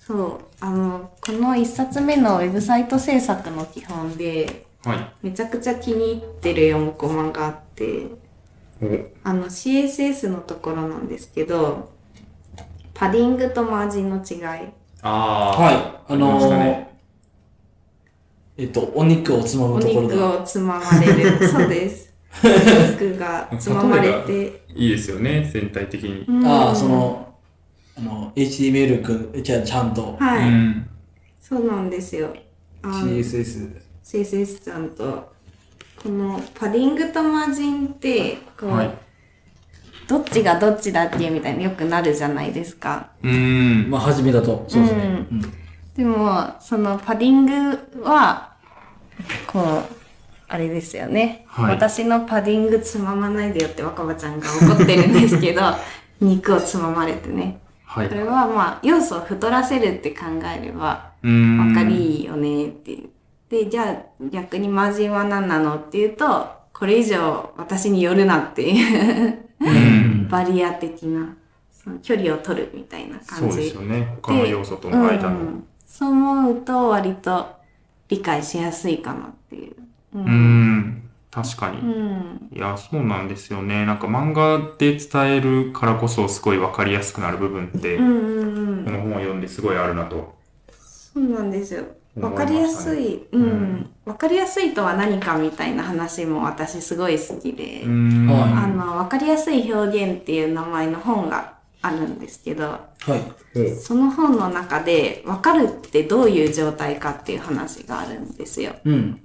[0.00, 5.26] そう、あの、この一冊目のウェブサイト制作の基本で、はい。
[5.26, 8.06] めちゃくちゃ気に入ってる4コマがあって、
[8.80, 8.86] お
[9.24, 11.92] あの CSS のところなんですけど、
[12.94, 14.70] パディングとマージンの違い。
[15.02, 15.62] あー。
[15.62, 16.14] はい。
[16.14, 16.97] あのね
[18.60, 20.28] えっと、お肉をつまおむところ肉だ。
[20.40, 21.38] をつままれる。
[21.46, 22.12] そうです。
[22.42, 22.48] お
[23.04, 24.64] 肉がつままれて。
[24.74, 26.24] いいですよね、全体的に。
[26.26, 27.34] うんああ、そ、の、
[27.96, 30.88] あの、HTML くん、じゃあちゃんと、はい、うん。
[31.40, 32.34] そうなんですよ。
[32.82, 33.70] CSS。
[34.04, 35.32] CSS ちゃんと。
[36.02, 38.90] このパディングとマージンって、こう、はい。
[40.08, 43.10] どっちがどっちだっけみたいによくなるじゃないですか。
[43.22, 43.90] うーん。
[43.90, 45.26] まあ、初めだと、そうですね。
[45.30, 45.52] うんうん
[45.98, 48.52] でも、そのパディングは、
[49.48, 49.82] こう、
[50.46, 51.44] あれですよね。
[51.48, 55.60] はい私のパディングつままないでよって若葉ちゃんが怒ってるんですけど、
[56.22, 57.58] 肉をつままれてね。
[57.84, 58.14] はいこ。
[58.14, 60.26] れはまあ、要素を太らせるって考
[60.56, 61.74] えれば、うーん。
[61.74, 63.08] わかりいいよねっていう。
[63.50, 70.28] で、じゃあ逆にマージンは何なのっていうと、これ以上私によるなっていう、うん。
[70.30, 71.34] バリア的な、
[71.72, 73.56] その距離を取るみたいなそう感じ。
[73.56, 74.16] ですよね。
[74.22, 75.28] 他の要素との間の。
[75.30, 75.64] うん
[75.98, 77.56] そう思うと割と
[78.08, 79.76] 理解しやすいかなっていう。
[80.14, 81.10] ううーん。
[81.30, 81.78] 確かに。
[81.80, 82.48] うん。
[82.54, 83.84] いや、そうなんですよね。
[83.84, 88.84] なんか漫画で伝えるからこそすごいわかりやすくなる部分って、うんうんうん。
[88.84, 90.34] この本を読んですごいあるなと。
[90.70, 91.84] そうなんですよ。
[92.20, 93.26] わかりやすい。
[93.32, 93.90] ううんん。
[94.04, 97.82] わかりやすいとは何かみたいな話も私すごい好きで。
[97.84, 101.57] あの、わかりやすい表現っていう名前の本があ
[101.90, 102.86] るんですけど、は
[103.54, 103.76] い。
[103.80, 108.74] その本の中で、わかるってどういう状態かっていう話があるんですよ。
[108.84, 109.20] うん。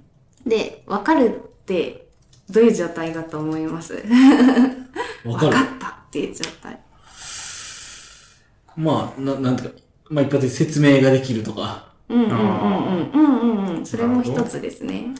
[0.46, 2.06] で、わかるって
[2.50, 3.94] どういう状態だと思います？
[5.24, 5.62] わかるわか。
[5.62, 6.78] ったっていう状態。
[8.76, 9.76] まあ、ななんていうか、
[10.10, 11.92] まあ一発で説明ができるとか。
[12.08, 13.86] うんうんうんうんうんうんうん。
[13.86, 15.14] それも一つですね。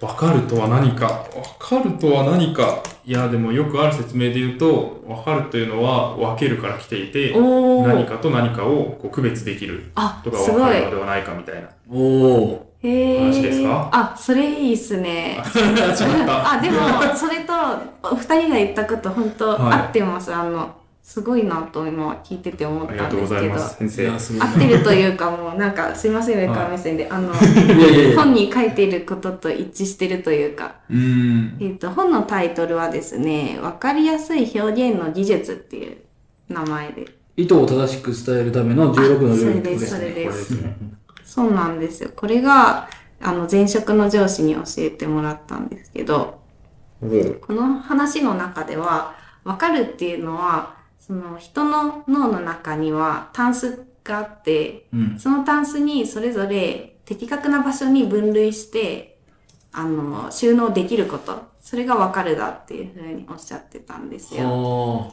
[0.00, 1.04] わかるとは何か。
[1.06, 1.24] わ
[1.58, 2.82] かるとは何か。
[3.04, 10.90] いや、でもよくある説明で言うと、わかるというのは分けるから来ていて、何かと何かをこう区別できるあと、か分かるの。
[10.90, 11.68] ではないかみたいな。
[11.90, 12.66] おお。
[12.82, 13.90] へ話ですか？
[13.92, 15.36] あ、それいいっすね。
[15.44, 16.78] あ、 でも、
[17.14, 17.52] それと、
[18.02, 20.32] お二人が言ったこと、本当、はい合ってます。
[20.34, 20.70] あの、
[21.02, 23.20] すごいなと今聞いてて思ったんですけど。
[23.22, 24.08] ございます、先生。
[24.08, 27.08] 合ってるというかもう、なんか、すいません、上から目線で。
[27.10, 27.32] あの。
[28.16, 30.76] 本に書いていることと一致してるというか。
[30.90, 30.94] う。
[31.60, 35.96] えっ、と、本のタイトルはですね、わかりやすい表現の技術っていう
[36.48, 37.06] 名前で。
[37.36, 40.14] 意図を正しく伝えるための16のルールですそれね。
[40.14, 40.76] ですこれですね。
[41.24, 42.10] そうなんですよ。
[42.14, 42.88] これが、
[43.20, 46.40] あの、前職の上司に教えてもらったんですけど、
[47.00, 50.79] この話の中では、わかるっていうのは、
[51.10, 55.18] その人の脳の中にはタンスがあって、うん。
[55.18, 59.18] そのタンスにそれぞれ的確な場所に分類して、
[59.72, 61.50] あの、収納できること。
[61.60, 65.12] それがわかるだっていうふうにおっしゃってたんですよ。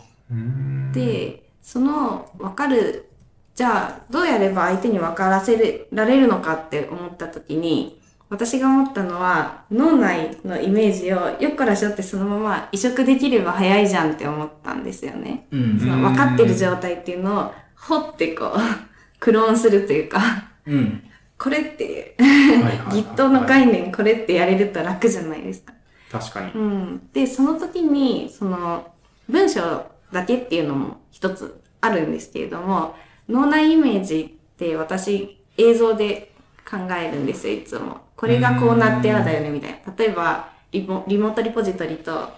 [0.93, 3.09] で、そのわかる、
[3.55, 15.47] じゃあどうやれば相手に分からせられるのかって思った時に、私が思ったのは脳内のイメージをよっからしょってそのまま移植できれば早いじゃんって思ったんですよね。
[15.51, 15.55] あ。
[15.55, 15.85] うんそ。
[15.85, 18.59] の分かってる状態っていうのを掘ってこう、
[19.19, 20.19] クローンするというか、
[20.65, 21.03] うん。
[21.37, 25.73] これって、はいはいはい Git の概念これってやれると楽じゃないですか。
[26.11, 26.51] 確かに。
[26.51, 27.09] うん。
[27.13, 28.91] で、その時に、その、
[29.29, 32.95] 文章だけっていうのも一つあるんですけれども、
[33.29, 36.33] 脳内イメージって私、映像で
[36.69, 38.06] 考えるんですよ、いつも。
[38.17, 39.93] これがこうなってああだよね、みたいな。
[39.95, 42.29] 例えばリモ、リモートリポジトリと、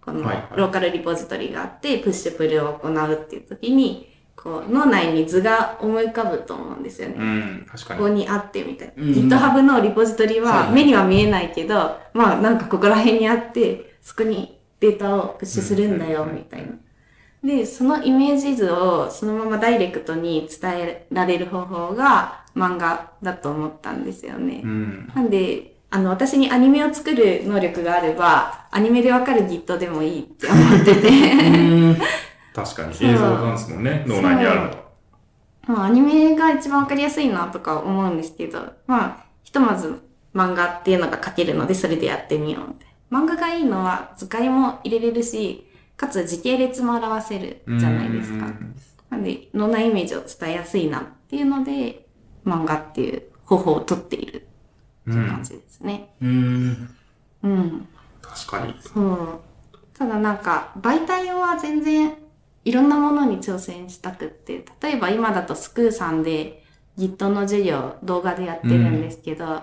[0.00, 0.22] この
[0.54, 7.14] ローカルリポジトリがあって、プッシュプルを行うっていう時に、こう、脳内に図が思い浮かぶと思うんですよね。
[7.18, 8.20] うん、確かここに。
[8.20, 9.02] にあってみたいな。
[9.02, 16.74] うん GitHub のリポジトリは目には見えないけど、まあなんかここら辺にあって、そこにデータをプッシュするんだよ、みたいな。
[17.44, 24.66] で、そのイメージ図をそのままダイレクトに伝えられる方法が漫画だと思ったんですよねう。
[24.66, 25.12] ん。
[25.14, 31.08] なんで、あの、私にアニメを作る能力があれば、アニメでわかる Git でもいいって思ってて。
[31.08, 31.96] うん。
[32.54, 32.94] 確かに。
[32.94, 34.84] そう映像なんですもんね、脳内にあるのは。
[35.66, 40.00] まあ、アニメが一番わかりやすいなとか思うんですけど、まあ、ひとまず
[40.34, 43.14] 漫画っていうのが書けるので、それでやってみよう。
[43.14, 45.63] 漫画がいいのは図解も入れれるし、
[45.96, 48.48] かつ時系列も表せるじゃないですかう。
[48.48, 48.76] ん
[49.10, 52.06] なんで、脳内イメージを伝えやすいなっていうので、
[52.44, 54.46] 漫画っていう方法を取っている
[55.08, 56.14] っていう感じですね。
[56.20, 56.96] うん。
[57.42, 57.88] うん。
[58.22, 58.74] 確かに。
[58.80, 59.40] そう。
[59.96, 62.16] ただなんか、媒体は全然
[62.64, 66.64] いろんなものに挑戦したくって、例えば今だとスクーさんで
[66.98, 69.62] Git の授業動画でやってるんですけど、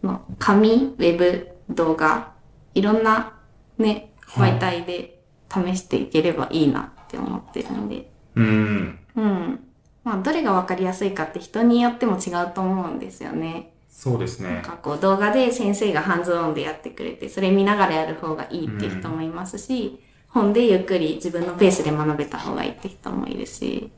[0.00, 2.32] その紙、ウェブ、動画、
[2.74, 3.38] いろんな
[3.78, 5.13] ね、はい媒体で
[5.54, 8.98] 試していければいいなって思ってるんで、うん。
[9.16, 9.60] うん。
[10.02, 13.72] まあ、どれがわかりやすいかって人によっても違うと思うんですよね。
[13.88, 14.50] そうですね。
[14.50, 23.92] なんかこう動画で先生がハンズオンでやってくれて、それ見ながらやる方がいいっていう人もいますし、本でゆっくり自分のペースで学べた方がいいって人もいるし、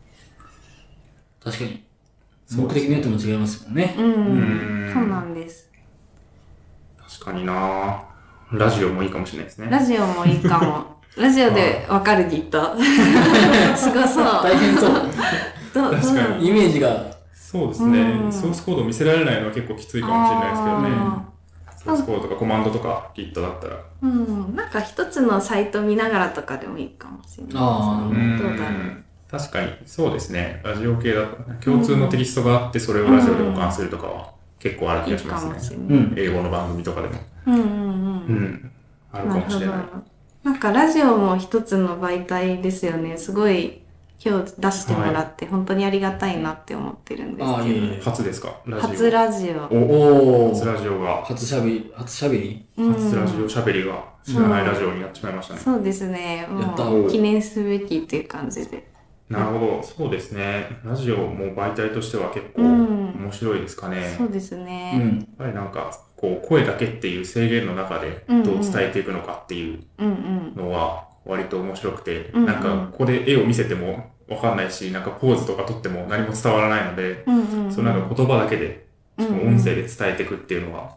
[1.43, 1.83] 確かに。
[2.47, 3.95] そう目的によっても違いますもんね。
[3.99, 4.11] うん、う
[4.91, 5.71] んそうなんです。
[7.09, 8.05] 確かにな
[8.53, 9.69] ラジオもいいかもしれないですね。
[9.71, 10.96] ラジオもいいかも。
[11.17, 12.51] ラジオでわかる Git。
[13.77, 14.25] すごそう。
[14.43, 14.91] 大変そう。
[15.73, 20.89] どう確かにイメージが、そうですね、うんソースコードを見せられないのは結構きついかもしれないですけどね。
[20.93, 21.23] あ
[21.73, 23.77] ソースコードとかコマンドとか Git だったら。
[24.03, 27.61] うん、なんか一つのサイト見ながらとかでもいいかもしれないですね。
[27.61, 29.07] あーうんどうだろう。
[29.31, 30.61] 確かに、そうですね。
[30.65, 35.53] ラジオ系だと、共通のテキストがあって、それをラジオで保管するとかは結構ある気がしますね。
[35.53, 35.87] もしれない。
[35.87, 36.15] うん。
[36.17, 37.15] 英語の番組とかでも。
[37.47, 37.67] うんうんうん。
[37.67, 37.73] う
[38.41, 38.71] ん。
[39.13, 39.77] あるかもしれない。
[40.47, 43.17] なんかラジオも一つの媒体ですよね。
[43.17, 43.83] すごい
[44.25, 47.87] 今日出してもらって本当にありがたいなって思ってるんですああ、いけど。
[47.87, 48.01] えいえ。
[48.01, 48.61] 初ですか？
[48.65, 48.89] ラジオ。
[48.91, 49.65] 初ラジオ。
[49.75, 52.65] お初ラジオが、初しゃべり、初しゃべり？
[52.79, 55.61] うん初ラジオしゃべりが知らないラジオになってしまいましたね。
[55.61, 56.47] そうですね。
[56.49, 58.89] やったもう記念すべきっていう感じで。
[59.29, 59.83] なるほど。
[59.83, 60.79] そうですね。
[60.85, 64.01] ラジオも媒体としては結構うん面白いですかね。
[64.01, 64.97] やっそうですうね。
[64.97, 65.29] ん。
[65.37, 69.81] ぱりなんか、こう、声だけっていう制限の中でどう伝えていくのかっていう。
[70.57, 77.73] のは割と面白くて、うんうんなんか、ここで絵を見せてもわかんないし、なんかポーズとか撮っても何も伝わらないので、うんうんうん。
[77.73, 78.87] そのなんか言葉だけで、
[79.19, 80.97] 音声で伝えていくっていうのは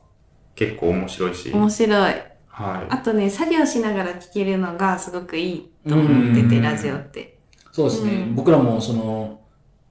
[0.56, 2.16] 結構面白いし、面白い。
[2.48, 7.38] はあとね、作業しながら聞けるのがすごくいいとう思ってて、んラジオって。
[7.72, 8.12] そうですね。
[8.12, 9.40] うん僕らも、その、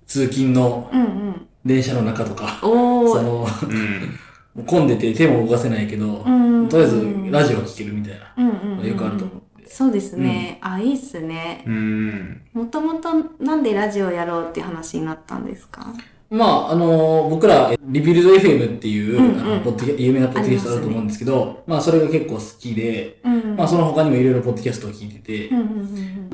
[0.06, 1.46] 通勤のうんうん。
[1.64, 2.58] 電車の中とか。
[2.60, 3.64] その、い。
[3.64, 4.18] うん。
[4.66, 6.68] 混んでて手も動かせないけど、うん。
[6.68, 9.68] とりあえずラジオ聞けるみたいなうんうんよくあると思って。
[9.70, 10.58] そうですね。
[10.62, 11.62] あ、いいっすね。
[11.66, 12.40] うん。
[12.54, 13.08] もともと
[13.40, 15.86] なんでラジオやろうっていう話になったんですか？
[16.30, 19.40] まあ、あの僕ら、リビルド FM っていう、うんうん。
[19.40, 25.64] あのポッドキャ有名なポッドキャストあると思うんですけど、まあ、それが結構好きで、うんまあ、その他にもいろいろポッドキャストを聞いててう、んうん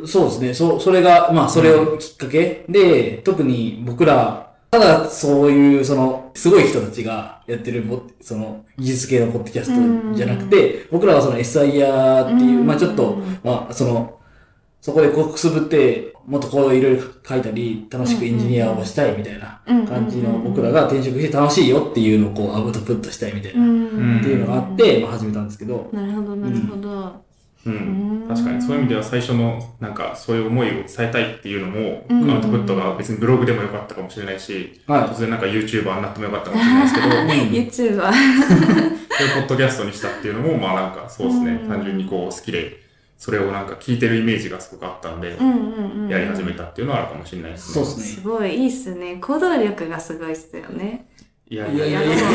[0.00, 7.84] うんそうですね、そ、それが、まあ、それをきっかけで、特に僕ら、ただそういう、その、すごい人たちがやってる
[8.20, 12.66] その、技術系のポッドキャストじゃなくて、僕らはその SIR っていう、うん。
[12.66, 14.18] まあちょっと、まあその、
[14.80, 19.86] そこでこうくすぶって、もっとこういろいろ書いたり、楽しくエンジニアをしたいみたいなうん。
[19.86, 24.20] 感じの僕らが転職して楽しいよっていうのをこうアウトプットしたいみたいな、っん。
[24.22, 27.24] ていうのがあって、まあ始めたんですけど、なるほど、なるほど。
[27.66, 28.28] ううんん。
[28.28, 38.94] 確かに、そういう意味では最初の、なんか、そういう思いを伝えたいっていうのも、うんアウトプットが別にブログでもよかったかもしれないし、はい突然なんか YouTuber になってもよかったかもしれないですけど、 そういう YouTuber。
[39.36, 41.66] ポッドキャストにしたっていうのも、まあなんか、そうですねう。
[41.66, 42.82] ん単純にこう、好きで、
[43.16, 46.08] それをなんか聞いてるイメージがすごくあったんで、うんうんうん。
[46.08, 47.84] やり始めたっていうのはあるかもしれないですね。
[47.84, 48.22] そうですね。
[48.22, 49.18] すごい、いいっすね。
[49.20, 51.06] 行動力がすごいっすよね。
[51.48, 52.26] いやいやいやいやいやいや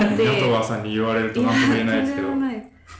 [0.00, 2.28] だって港川さんに言われると何とも言えないですけど。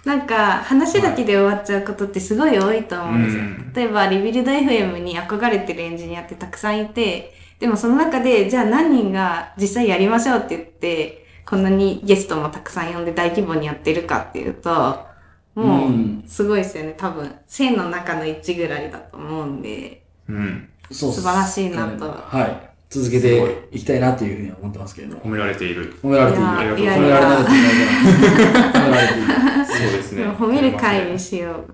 [0.04, 3.42] なんか話だけで終わっちゃうことってすごい多いと思うんですよ。
[3.42, 15.06] うん例えばリビルド FM に憧れてるエンジニアってたくさんいて、でもその中でじゃあ何人が実際やりましょうって言って、こんなにゲストもたくさん呼んで大規模にやってるかっていうと、
[15.54, 16.94] もうんうすごいですよね。
[16.96, 20.02] 多分1000の中の1ぐらいだと思うんで。
[20.28, 20.68] うん。
[20.90, 22.71] 素晴らしいなとはい。
[22.92, 25.22] 続けていきたいなっていうふうには思ってますけれども。
[25.22, 25.98] 褒められている。
[26.02, 26.44] 褒められていい。
[26.44, 28.82] いや褒いやめられないといけないから。
[28.82, 29.26] 褒められていい。
[29.64, 30.24] そうですね。
[30.38, 31.72] 褒める会にしよう。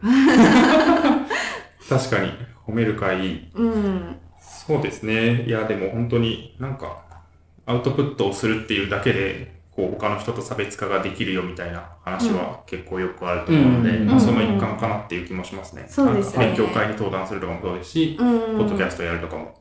[1.89, 2.33] 確かに、
[2.65, 3.49] 褒める会いい。
[3.53, 4.17] うん。
[4.41, 5.43] そうですね。
[5.43, 7.03] いや、でも本当になんか、
[7.67, 15.85] アウトプットをするっていうだけで、こう、他の人と差別化ができるよみたいな話は結構よくあると思うので、うんまあ、その一環かなっていう気もしますね。
[15.89, 18.39] そうですねなんか勉強会に登壇するとかもそうですし、うん。
[18.59, 19.59] ポッドキャストやるとかも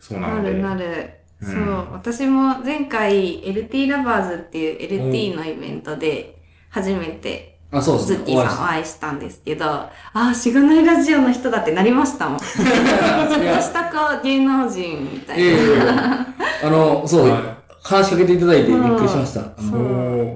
[0.00, 0.52] そうなので。
[0.54, 1.10] なるなる。
[1.42, 1.92] うんそう。
[1.92, 6.36] 私も前回 LT ラバーズっていう LT のイベントで
[6.70, 8.16] 初めてあ、そうですね。
[8.16, 12.38] ズッキーさんお会いしたんですけど、ああ、しがないラジオの人だってなりましたもん。
[12.38, 12.62] ちょっと
[13.62, 16.26] したこう芸能人みたいええな。
[16.64, 19.42] あの、そう、は話しかけていただいてびっくりしました。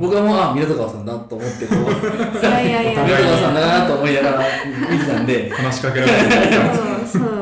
[0.00, 3.04] 僕はもう、あ、港川さんだと思って、こう、いやいやいや。
[3.04, 4.44] 港川さんだなと思いながら
[4.90, 6.30] 見てたんで、話しかけられてる。
[7.06, 7.41] そ うそう。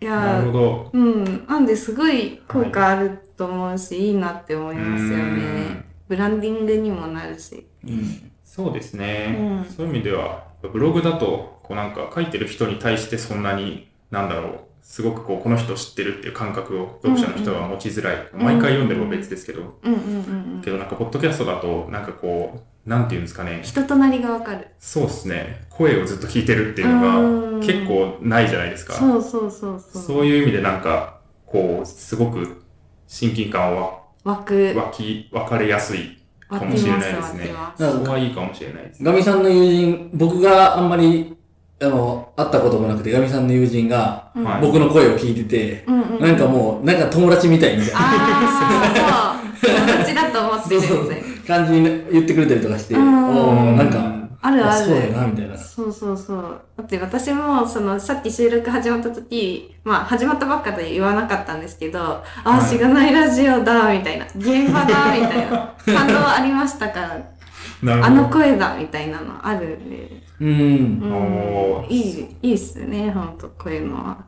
[0.00, 0.90] いなやるほど。
[0.92, 1.46] うん。
[1.46, 5.84] なんで、すごい効果あると思うし、いいなって思いますようんね。
[6.08, 7.66] ブランディングにもなるし。
[7.86, 18.28] うんそうですね、うんそういう意味では、ブログだと、こうなんか書いてる人に対してそんなに、なんだろう、すごくこう、この人知ってるっていう感覚を読者の人は持ちづらい。
[18.32, 20.62] 毎回読んでも別ですけど、うんうんうんうん。
[20.62, 24.68] けどなんか、ポッドキャストだと、なんかとなんていうんですかね、人となりがわかる。
[24.78, 28.92] そうですね、声をずっと聞いてるっていうのうんが結構ないじゃないですか。
[28.94, 30.02] そうそうそうそう。
[30.02, 32.62] そういう意味でなんか、こう、すごく
[33.06, 34.74] 親近感は湧く。
[34.76, 36.18] 湧き、分かれやすい
[36.50, 39.02] 湧かもしれないですねそこはいいかもしれないです。
[39.02, 41.36] ガミさんの友人、僕があんまり、
[41.80, 44.30] あの、会ったこともなくて、ガミさんの友人が、
[44.60, 45.86] 僕の声を聞いてて、
[46.20, 49.74] なんかもう、なんか友達みたいみたいなああ、そう。
[49.74, 51.82] 友達だと思ってそうるんで そう感じに
[52.12, 54.84] 言ってくれたりとかして、おうんーなんか、あるある。
[54.86, 55.56] そうだよな、みたいな。
[55.56, 56.60] そうそうそう。
[56.76, 64.26] だって私も、その、さっき収録始まった時、まあ、始まったばっかで言わなかったんですけど、ああ、はいしがないラジオだ、みたいな。
[64.36, 65.74] 現場だ、みたいな。
[65.86, 70.22] 感動ありましたから、あの声だ、みたいなのあるんで。
[70.40, 70.52] うんう。
[70.52, 74.24] ん、いい、いいっすね、ほんと、こういうのは。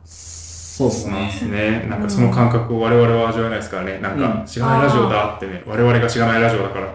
[0.77, 1.51] そうですそうなんですね。
[1.81, 1.87] ね。
[1.89, 3.99] なんかその感覚を我々は味わえないですからね。
[3.99, 6.85] なんうか、んしがないラジオだってね、我々がしがないラジオだから。
[6.85, 6.91] あ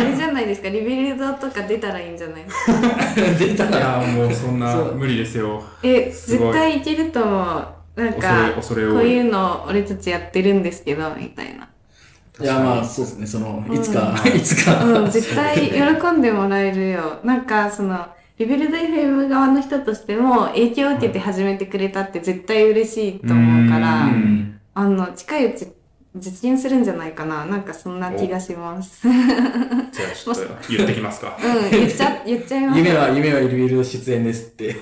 [0.00, 2.42] あれじゃないですか、 リビルドとか出たらいいんじゃない？
[2.44, 3.38] ですか。
[3.38, 5.62] 出たいら、もうそんな無理ですよ。
[5.82, 7.58] え、絶対いけると思
[7.96, 8.02] う。
[8.02, 9.12] なんか、こう多い。
[9.12, 11.68] いうの俺たちやってるんですけど、みたいな。
[12.40, 13.26] いや、まあ、そうですね。
[13.26, 14.82] その、いつか、うん いつか。
[14.84, 17.18] うん、絶対喜んでもらえるよ。
[17.22, 18.04] なんか、その、
[18.42, 25.68] リビルド FM 側の人としても影響を受けて始めてくれたって絶対嬉しいと思うから、うんあの、近いうち
[26.16, 27.46] 実現するんじゃないかな。
[27.46, 29.08] なんかそんな気がします。
[29.08, 29.28] うん、
[29.92, 31.38] じゃあちょっと言ってきますか。
[31.70, 32.78] 言っちゃ、言っちゃいます。
[32.78, 34.70] 夢は、夢はリビルド出演ですって。
[34.70, 34.76] うん、も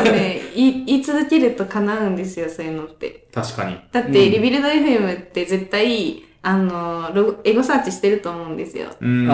[0.00, 3.26] うね、言い言い続けると叶うんですよ、そういうのって。
[3.32, 3.78] 確かに。
[3.92, 8.88] だって、うんリビルド FM って絶対、あの、エゴサーチしてると思うんですよ。
[8.98, 9.26] うん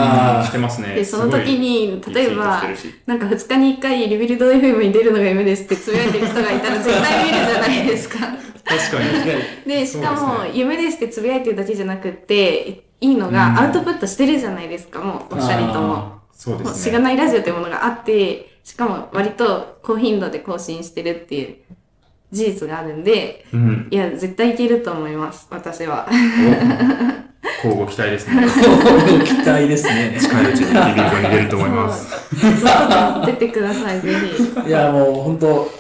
[0.45, 0.95] してますね。
[0.95, 2.63] で、その時に、例えば
[3.07, 8.19] なんか2日に1回リビルド FM に出るのが夢ですってつぶやいてる人がいたら絶対見るじゃないですか。
[8.65, 9.43] 確かに。
[9.73, 15.95] で、しかも、ね夢ですってつぶやいてるだけじゃなくって、いいのがうんアウトプットしてるじゃないですか、もう、お二人とも。
[15.95, 16.91] あそうでもうすね。
[16.91, 21.57] しがないラジオっていうものがあって、しかも割と高頻度で更新してるっていう
[22.33, 23.89] 事実があるんで、うん。
[23.91, 26.09] いや、絶対いけると思います、私は。
[27.65, 28.43] お交互期待ですね。
[28.47, 30.17] ー期待ですね。
[30.21, 32.37] 近いうちにリビルドに出ると思います。
[33.27, 34.13] 出てください、ぜ
[34.65, 34.69] ひ。
[34.69, 35.71] いや、もう本当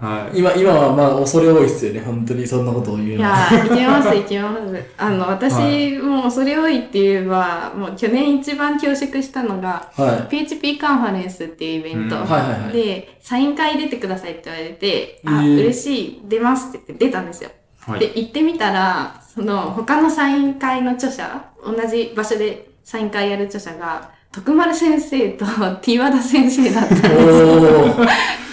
[0.00, 0.38] はい。
[0.38, 2.00] 今、今はまあ恐れ多いっすよね。
[2.00, 3.48] 本当にそんなことを言うのは。
[3.50, 4.84] いやー、いけます、いけます。
[4.98, 12.16] あの、私、もう恐れ多いって言えば、もう去年一番恐縮したのが、は PHP カンファレンスっていうイベント。
[12.16, 17.50] うんはいはいはいで、サイン会出てくださいって言われて、あ、えー嬉しい、出ますって言って出たんですよ。
[17.80, 18.00] はい。
[18.00, 25.46] で、行ってみたら、その、他のサイン会の著者、同じ場所でサイン会やる著者が、徳丸先生と
[25.80, 27.00] T 和田先生だったんい。
[27.00, 28.06] ですよ。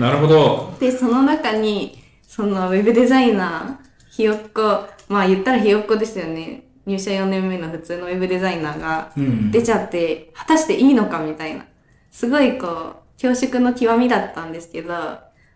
[0.00, 0.74] なるほど。
[0.80, 6.64] で、その中に、そのウェブデザイナー、ひよっこ、まあ言ったらひよっこですよね。
[6.86, 9.50] 入社4年目の普通のウェブデザイナーがうん。
[9.50, 11.64] 出ちゃって、果たしていいのかみたいな。
[12.10, 14.94] すごいこう、恐縮の極みだったんですけど、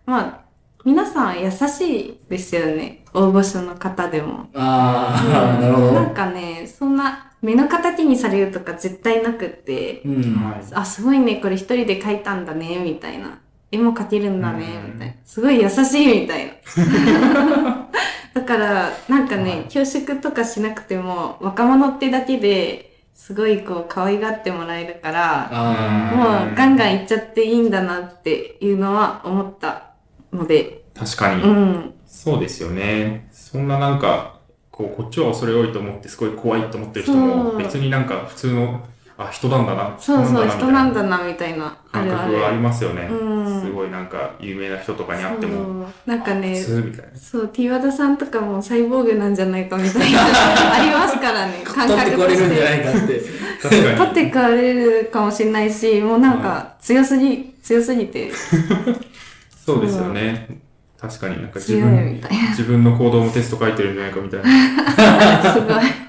[0.06, 0.40] まあ、
[0.84, 3.04] 皆さん優しいですよね。
[3.14, 4.48] 応募者の方でも。
[4.54, 6.14] ああ、 なるほなんど。
[6.14, 10.34] かね、そんな目の敵にされるとか絶対なくって、うん。
[10.34, 10.64] はい。
[10.74, 13.38] あ、すごいね、これ一人で描いたんだね、みたいな。
[13.74, 15.14] 絵も描けるんだねう、んみたいな。
[15.24, 16.52] すごい優しい、みたいな。
[18.34, 29.90] だから、なんかはいね、恐縮とかしなくても、若者ってだけで、すごいこう、可愛がってもらえるから、あもうガンガンいっちゃっていいんだなっていうのは思った
[30.32, 31.42] ので、確かに。
[31.42, 31.94] うん。
[32.06, 33.28] そうですよね。
[33.32, 34.40] そんななんか、
[34.70, 38.86] こう、こっちは恐れ多いと思って、すごい怖いと思ってる人も、別になんか普通の、
[39.16, 39.94] あ、人なんだな。
[39.98, 41.66] そうそう、人なんだだな、みたいな。
[41.66, 42.62] あ感覚はありる。
[42.62, 43.08] ますよね。
[43.10, 47.18] うんすごいなんか、有名な人とかに会っても、なんかね、普通みたいな。
[47.18, 50.18] そう、T 和田さんとかもサイボーグなんじゃないかみたいな、
[50.74, 52.76] ありますからね、感取って覚としこれるんじゃなて。
[52.76, 53.22] いかって。
[53.62, 53.98] 確かに。
[53.98, 58.30] 取ってかれるかもしれないし、もうなんか強すぎ、強すぎて
[59.64, 60.48] そうですよね。
[61.00, 62.20] 確かになんか自分
[62.50, 65.52] 自分の行動もテスト書いてるんじゃないかみたいなな。
[65.54, 66.04] すごい。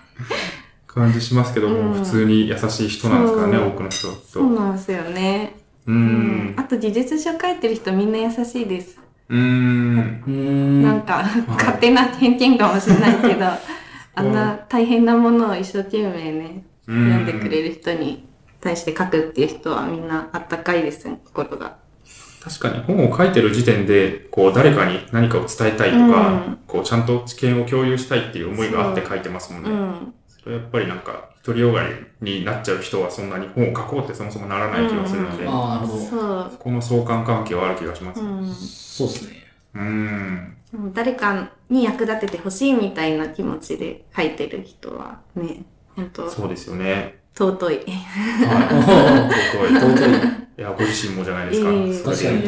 [0.95, 4.15] 感じしますけども、うん普通に優しい人なんですからね、多くの人と。
[4.25, 5.55] そうなんですよね。
[5.85, 5.91] う。
[5.91, 8.97] うんあと、技術書書いてる人みんな優しいです。
[9.29, 10.23] うーん。
[10.25, 10.83] うーん。
[10.83, 13.45] なんか、勝手な偏見かもしれないけど、
[14.15, 18.25] あんな大変なものを一生懸命ね、うん読んでくれる人に
[18.61, 21.75] 対して書くっていう人はみんなあったかいですね、心が。
[22.41, 29.69] 確かに本を書いてる時点で、こう誰かに何かを伝えたいとか、うんこうちゃんと知見を共有したいっていう思いがあって書いてますもんね。
[30.45, 31.83] やっぱりなんか、独りよが
[32.21, 36.57] りになっちゃう人はそんなに本を書こうってそもそもならない気がするので、うんああ、なるほど。
[36.57, 38.21] この相関関係はある気がします。
[38.21, 38.23] う。
[38.23, 39.45] うんそうですね。
[39.75, 40.57] ーん。
[40.93, 45.63] 誰かに役立ててほしいみたいな気持ちで書いてる人はね、
[45.95, 47.19] 本当そうですよね。
[47.37, 47.75] 尊い。
[47.75, 47.85] はい。
[49.51, 49.79] 尊い。
[49.97, 50.45] 尊い。
[50.57, 51.69] いや、ご自身もじゃないですか。
[51.69, 52.43] ええそれ確かにい。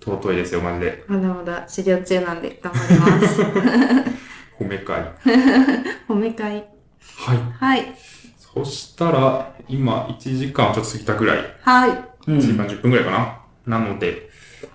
[0.00, 1.04] と、尊いですよ、マジで。
[1.06, 3.42] まだまだ修行中なんで頑張ります。
[4.58, 5.02] 褒め会。
[6.08, 6.75] 褒め会。
[7.16, 7.38] はい。
[7.58, 7.94] はい。
[8.36, 11.38] そしたら、今、1時間ちょっと過ぎたぐらい。
[11.62, 11.90] はい。
[11.90, 11.92] う
[12.34, 13.78] ん1時間10分ぐらいかな。
[13.78, 14.30] なので、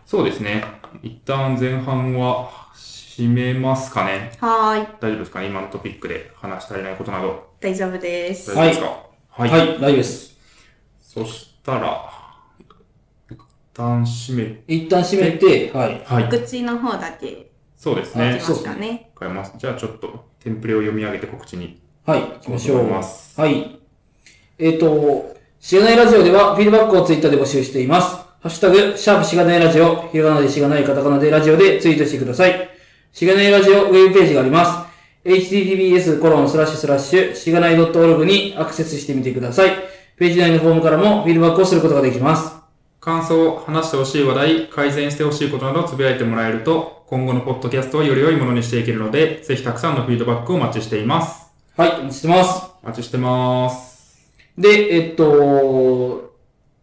[0.05, 0.63] そうですね。
[1.03, 4.31] 一旦前半は締めますかね。
[4.39, 4.87] はーい。
[4.99, 5.47] 大丈夫ですかね？
[5.47, 7.53] 今のトピックで話し足りないことなど。
[7.59, 8.55] 大丈夫です。
[8.55, 8.85] 大丈夫ですか？
[9.29, 9.49] はい。
[9.49, 10.37] はい、大丈夫です。
[11.01, 12.09] そしたら、
[13.29, 13.37] 一
[13.73, 16.03] 旦締め、一旦閉めて、はい。
[16.05, 16.29] はい。
[16.29, 18.35] 口の方だけそうですね。
[18.35, 19.11] ますかね。
[19.15, 19.53] わかります。
[19.57, 22.89] じゃあちょっと、テンプレを読み上げて告知にはい、行きましょう。
[22.89, 23.79] はい。
[24.57, 28.15] えっ、と、しがないラジオではフィードバックをツイッターで募集しています。
[28.41, 32.69] ハッシュタグ、シャープしがないラジオ、ひらがなでしがない、カタカナでラジオでツイートしてください。
[33.11, 35.29] しがないラジオウェブページがあります。
[35.29, 39.71] https コロンスラッシュスラッシュしがない .org にアクセスしてみてください。
[40.17, 42.55] ページ内のフォームからもフィードバックをすることができます。
[42.99, 51.50] 感想、話してほしい話題、改善してほしいことなどつぶやいてもらえると、今後のポッドキャストをより良いものにしていけるので、ぜひたくさんのフィードバックをお待ちしています。
[51.81, 52.71] はい、お待ちしてます。
[52.83, 54.31] お待ちしてます。
[54.55, 56.35] で、えっと、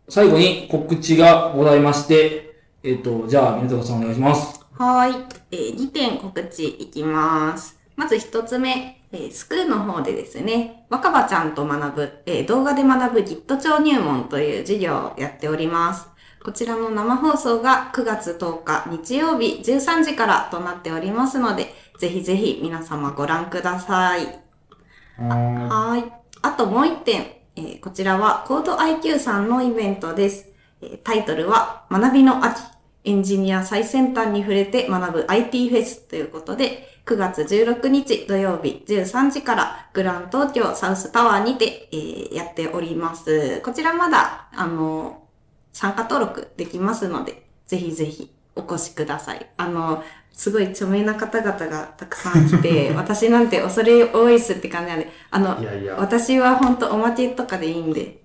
[0.08, 4.60] 最後に告知がございまして、えっと、じゃあ、皆坂さんお願いします。
[4.72, 5.24] はーい。
[5.52, 7.78] えー、2点告知いきます。
[7.94, 16.08] まず1つ目、えースクールの方でですね、若葉ちゃんと学ぶ、えー動画で学ぶ Git 超入門という授業をやっております。
[16.42, 24.47] こちらの生放送が9月10日日曜日13時からとなっておりますので、ぜひぜひ皆様ご覧ください。
[25.18, 26.12] はい。
[26.42, 27.22] あともう一点、
[27.56, 30.46] えーこちらはコード IQ さんのイベントです。
[31.02, 32.60] タイトルは学びの秋、
[33.04, 43.60] エンジニア最先端に触れて学ぶ IT フェスということで、9月16日土曜日13時からグラン東京サウスタワーにて、えーやっております。
[43.62, 45.24] こちらまだ、あの、
[45.72, 49.50] 参加登録できますので、ぜひぜひお越しください。
[49.56, 50.02] あの、
[50.38, 55.96] すごい著名な方々がたくさん来て、 私なんて恐れ多いっすって感じなんで、あのい、やいや。
[55.98, 58.18] 私は本当おまけとかでいいんで、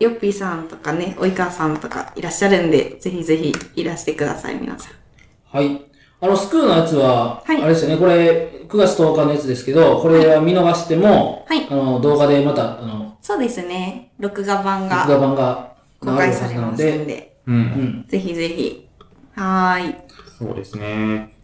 [0.00, 5.56] ヨッピーさんとかね、及川さんとかいらっしゃるんで、ぜひぜひいらしてください、皆さん。
[5.56, 5.80] はい。
[6.20, 17.52] あの、スクーのやつは、はいあれですよね、これ、9月10日のやつですけど、これは見逃しても、はいあの、動画でまた、あの、そうですね、録画版録画が版が公開されますんで、う。
[17.52, 18.04] うんん。
[18.08, 18.88] ぜひぜひ。
[19.36, 20.06] はーい。
[20.38, 21.34] そうですね。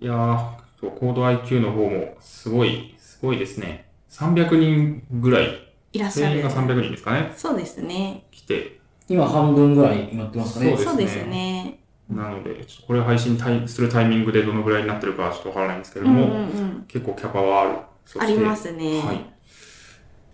[0.00, 0.50] いやー、
[0.80, 3.90] そうコード IQ の方もすごい、すごいですね。
[4.10, 6.74] 300人ぐらい、いらっしゃる全員が。
[6.74, 8.26] 300人ですかね、そうですね。
[8.30, 8.80] 来て。
[9.08, 10.76] 今半分ぐらいになってますかね。
[10.76, 11.80] そうですねそうですね。
[12.08, 16.84] なので、ちょっとこれ配信するタイミングでどのぐらいになってるかはちょっとわからないんですけれども、うんうんうん。
[16.88, 17.78] 結構キャパはある。
[18.06, 19.00] そありますね。
[19.00, 19.24] はい。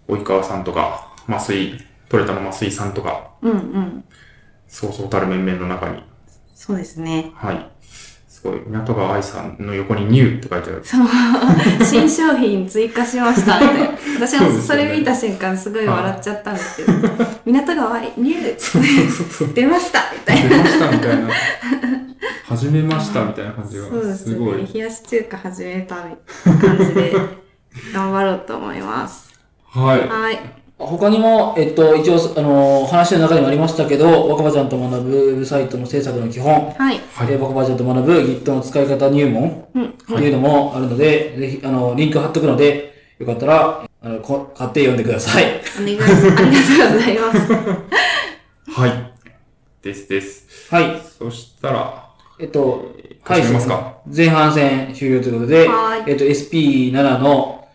[0.08, 1.78] 及川さんとか、増井、
[2.08, 4.04] トレタの増井さんとか、うんうん。
[4.68, 6.02] そうそうたる面々の中に、
[6.56, 7.32] そうですね。
[7.34, 7.70] はい。
[8.26, 10.80] すごい、港川愛さんの横にニューって書いてある。
[10.82, 11.06] そう、
[11.84, 13.90] 新商品追加しましたみたいな。
[14.26, 16.92] 私もそれ見た瞬間すごい笑っちゃったんですけど、
[17.44, 19.48] 港川ニュそうーそうそう。
[19.52, 20.48] 出ましたみたいな。
[20.48, 21.28] 出ましたみたいな。
[22.48, 24.68] 始めましたみたいな感じが そうですすごいね。。
[24.72, 27.12] 冷やし中華始めた感じで
[27.92, 29.30] 頑張ろうと思います。
[29.68, 30.08] はい。
[30.08, 30.65] はい。
[30.78, 37.00] 他にも、えっと、一応、あの、話の中にもありましたけど、若葉ちゃんと学ぶウェブサイトの制作の基本、はい。
[37.14, 39.92] はいで若葉ちゃんと学ぶ Git の使い方入門、うん。
[39.92, 45.62] というのもあるので、ぜひ、あの、リンク貼っとくので、よかったら、あの、こ買って読んでください。
[45.80, 46.26] お願いします。
[46.30, 47.52] ありがとうございます。
[48.80, 49.12] はい。
[49.82, 50.46] ですです。
[50.70, 51.00] はい。
[51.18, 52.04] そしたら、
[52.38, 52.94] えっと、
[53.24, 57.66] 始めますか前半戦終了ということで、はいえっと、SP7 の、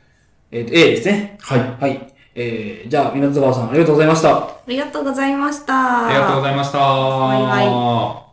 [0.52, 1.38] えっと、A ですね。
[1.42, 1.60] はい。
[1.80, 2.11] はい。
[2.34, 4.38] えー、じゃあ、港川さん、ありがとうございました。
[4.38, 6.08] ありがとうございました。
[6.08, 6.78] ありがとうございました。
[6.80, 8.31] バイバイ